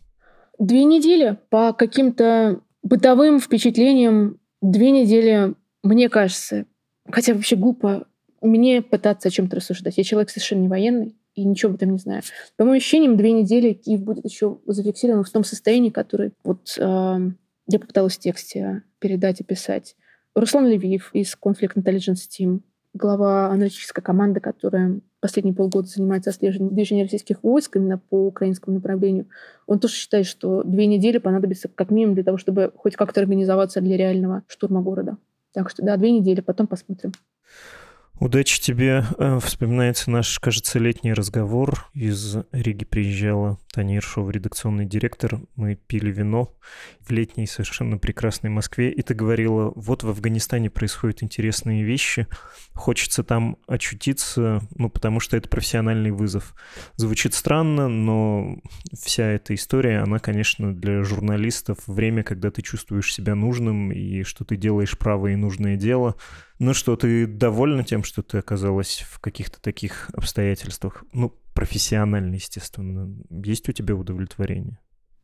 Две 0.62 0.84
недели 0.84 1.38
по 1.50 1.72
каким-то 1.72 2.60
бытовым 2.84 3.40
впечатлениям, 3.40 4.38
две 4.60 4.92
недели, 4.92 5.56
мне 5.82 6.08
кажется, 6.08 6.66
хотя 7.10 7.34
вообще 7.34 7.56
глупо 7.56 8.06
мне 8.40 8.80
пытаться 8.80 9.26
о 9.26 9.32
чем-то 9.32 9.56
рассуждать. 9.56 9.98
Я 9.98 10.04
человек 10.04 10.30
совершенно 10.30 10.60
не 10.60 10.68
военный 10.68 11.16
и 11.34 11.42
ничего 11.42 11.70
об 11.70 11.78
этом 11.78 11.90
не 11.90 11.98
знаю. 11.98 12.22
По 12.56 12.64
моим 12.64 12.76
ощущениям, 12.76 13.16
две 13.16 13.32
недели 13.32 13.72
Киев 13.72 14.02
будет 14.02 14.24
еще 14.24 14.60
зафиксирован 14.64 15.24
в 15.24 15.30
том 15.30 15.42
состоянии, 15.42 15.90
который 15.90 16.30
вот 16.44 16.76
э, 16.78 17.18
я 17.66 17.78
попыталась 17.80 18.16
в 18.16 18.20
тексте 18.20 18.84
передать 19.00 19.40
и 19.40 19.44
писать. 19.44 19.96
Руслан 20.32 20.68
Левиев 20.68 21.10
из 21.12 21.36
Conflict 21.44 21.74
Intelligence 21.74 22.28
Team, 22.30 22.60
глава 22.94 23.46
аналитической 23.46 24.02
команды, 24.02 24.40
которая 24.40 25.00
последние 25.20 25.54
полгода 25.54 25.88
занимается 25.88 26.30
отслеживанием 26.30 26.74
движения 26.74 27.02
российских 27.04 27.42
войск 27.42 27.76
именно 27.76 27.98
по 27.98 28.26
украинскому 28.26 28.76
направлению, 28.76 29.26
он 29.66 29.78
тоже 29.78 29.94
считает, 29.94 30.26
что 30.26 30.62
две 30.62 30.86
недели 30.86 31.18
понадобится 31.18 31.68
как 31.68 31.90
минимум 31.90 32.14
для 32.14 32.24
того, 32.24 32.38
чтобы 32.38 32.72
хоть 32.76 32.96
как-то 32.96 33.20
организоваться 33.20 33.80
для 33.80 33.96
реального 33.96 34.42
штурма 34.46 34.82
города. 34.82 35.16
Так 35.52 35.70
что 35.70 35.82
да, 35.82 35.96
две 35.96 36.12
недели, 36.12 36.40
потом 36.40 36.66
посмотрим. 36.66 37.12
Удачи 38.22 38.60
тебе. 38.60 39.04
Э, 39.18 39.40
вспоминается 39.42 40.08
наш, 40.08 40.38
кажется, 40.38 40.78
летний 40.78 41.12
разговор. 41.12 41.90
Из 41.92 42.36
Риги 42.52 42.84
приезжала 42.84 43.58
Таня 43.72 43.96
Ершова, 43.96 44.30
редакционный 44.30 44.86
директор. 44.86 45.40
Мы 45.56 45.74
пили 45.74 46.12
вино 46.12 46.54
в 47.00 47.10
летней 47.10 47.48
совершенно 47.48 47.98
прекрасной 47.98 48.48
Москве. 48.48 48.92
И 48.92 49.02
ты 49.02 49.14
говорила, 49.14 49.72
вот 49.74 50.04
в 50.04 50.08
Афганистане 50.08 50.70
происходят 50.70 51.24
интересные 51.24 51.82
вещи. 51.82 52.28
Хочется 52.74 53.24
там 53.24 53.56
очутиться, 53.66 54.60
ну, 54.76 54.88
потому 54.88 55.18
что 55.18 55.36
это 55.36 55.48
профессиональный 55.48 56.12
вызов. 56.12 56.54
Звучит 56.94 57.34
странно, 57.34 57.88
но 57.88 58.58
вся 58.96 59.24
эта 59.32 59.52
история, 59.52 59.98
она, 59.98 60.20
конечно, 60.20 60.72
для 60.72 61.02
журналистов 61.02 61.78
время, 61.88 62.22
когда 62.22 62.52
ты 62.52 62.62
чувствуешь 62.62 63.12
себя 63.12 63.34
нужным 63.34 63.90
и 63.90 64.22
что 64.22 64.44
ты 64.44 64.56
делаешь 64.56 64.96
правое 64.96 65.32
и 65.32 65.36
нужное 65.36 65.74
дело— 65.74 66.14
ну 66.62 66.74
что, 66.74 66.94
ты 66.94 67.26
довольна 67.26 67.82
тем, 67.82 68.04
что 68.04 68.22
ты 68.22 68.38
оказалась 68.38 69.04
в 69.10 69.18
каких-то 69.18 69.60
таких 69.60 70.10
обстоятельствах? 70.14 71.04
Ну, 71.12 71.32
профессионально, 71.54 72.34
естественно. 72.36 73.12
Есть 73.44 73.68
у 73.68 73.72
тебя 73.72 73.96
удовлетворение? 73.96 74.78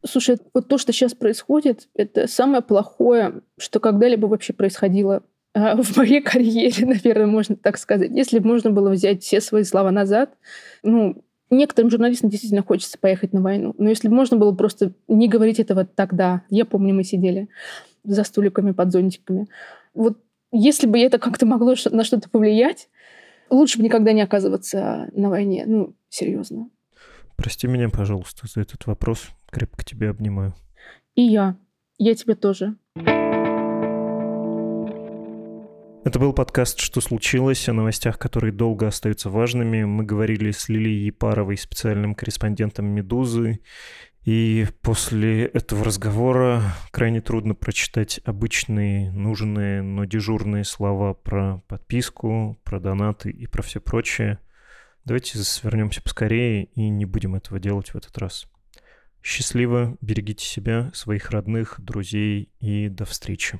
Слушай, 0.05 0.39
вот 0.53 0.67
то, 0.67 0.79
что 0.79 0.93
сейчас 0.93 1.15
происходит, 1.15 1.89
это 1.95 2.27
самое 2.27 2.61
плохое, 2.61 3.43
что 3.57 3.79
когда-либо 3.79 4.27
вообще 4.27 4.53
происходило 4.53 5.23
а, 5.55 5.77
в 5.83 5.97
моей 5.97 6.21
карьере, 6.21 6.85
наверное, 6.85 7.27
можно 7.27 7.55
так 7.55 7.79
сказать. 7.79 8.11
Если 8.11 8.41
бы 8.41 8.49
можно 8.49 8.71
было 8.71 8.91
взять 8.91 9.23
все 9.23 9.41
свои 9.41 9.63
слова 9.63 9.93
назад, 9.93 10.35
ну, 10.83 11.25
некоторым 11.51 11.91
журналистам 11.91 12.31
действительно 12.31 12.65
хочется 12.65 12.99
поехать 12.99 13.33
на 13.33 13.41
войну. 13.41 13.77
Но 13.79 13.89
если 13.89 14.09
бы 14.09 14.15
можно 14.17 14.37
было 14.37 14.53
просто 14.53 14.93
не 15.07 15.29
говорить 15.29 15.61
этого 15.61 15.85
тогда, 15.85 16.43
я 16.51 16.65
помню, 16.65 16.95
мы 16.95 17.05
сидели 17.05 17.49
за 18.03 18.25
столиками 18.25 18.73
под 18.73 18.91
зонтиками. 18.91 19.47
Вот 19.95 20.19
если 20.51 20.87
бы 20.87 20.99
это 20.99 21.19
как-то 21.19 21.47
могло 21.47 21.75
на 21.91 22.05
что-то 22.05 22.29
повлиять, 22.31 22.89
лучше 23.51 23.79
бы 23.79 23.85
никогда 23.85 24.13
не 24.13 24.23
оказываться 24.23 25.09
на 25.13 25.29
войне. 25.29 25.65
Ну, 25.67 25.95
серьезно. 26.09 26.71
Прости 27.37 27.67
меня, 27.67 27.89
пожалуйста, 27.89 28.47
за 28.47 28.63
этот 28.63 28.87
вопрос. 28.87 29.29
Крепко 29.51 29.85
тебя 29.85 30.11
обнимаю. 30.11 30.55
И 31.15 31.23
я. 31.23 31.57
Я 31.99 32.15
тебя 32.15 32.35
тоже. 32.35 32.77
Это 36.05 36.19
был 36.21 36.33
подкаст 36.33 36.81
«Что 36.81 37.01
случилось?» 37.01 37.69
о 37.69 37.75
новостях, 37.75 38.19
которые 38.19 38.53
долго 38.53 38.87
остаются 38.87 39.29
важными. 39.29 39.85
Мы 39.85 40.05
говорили 40.05 40.53
с 40.53 40.69
Лилией 40.69 41.07
Епаровой, 41.07 41.59
специальным 41.59 42.15
корреспондентом 42.15 42.87
«Медузы», 42.87 43.61
и 44.29 44.67
после 44.83 45.47
этого 45.47 45.83
разговора 45.83 46.63
крайне 46.91 47.23
трудно 47.23 47.55
прочитать 47.55 48.21
обычные, 48.27 49.11
нужные, 49.11 49.81
но 49.81 50.05
дежурные 50.05 50.65
слова 50.65 51.15
про 51.15 51.63
подписку, 51.67 52.61
про 52.63 52.79
донаты 52.79 53.31
и 53.31 53.47
про 53.47 53.63
все 53.63 53.81
прочее. 53.81 54.39
Давайте 55.07 55.39
свернемся 55.39 56.03
поскорее 56.03 56.65
и 56.65 56.91
не 56.91 57.07
будем 57.07 57.37
этого 57.37 57.59
делать 57.59 57.89
в 57.89 57.97
этот 57.97 58.19
раз. 58.19 58.47
Счастливо, 59.23 59.97
берегите 60.03 60.45
себя, 60.45 60.91
своих 60.93 61.31
родных, 61.31 61.77
друзей 61.79 62.51
и 62.61 62.91
до 62.91 63.07
встречи. 63.07 63.59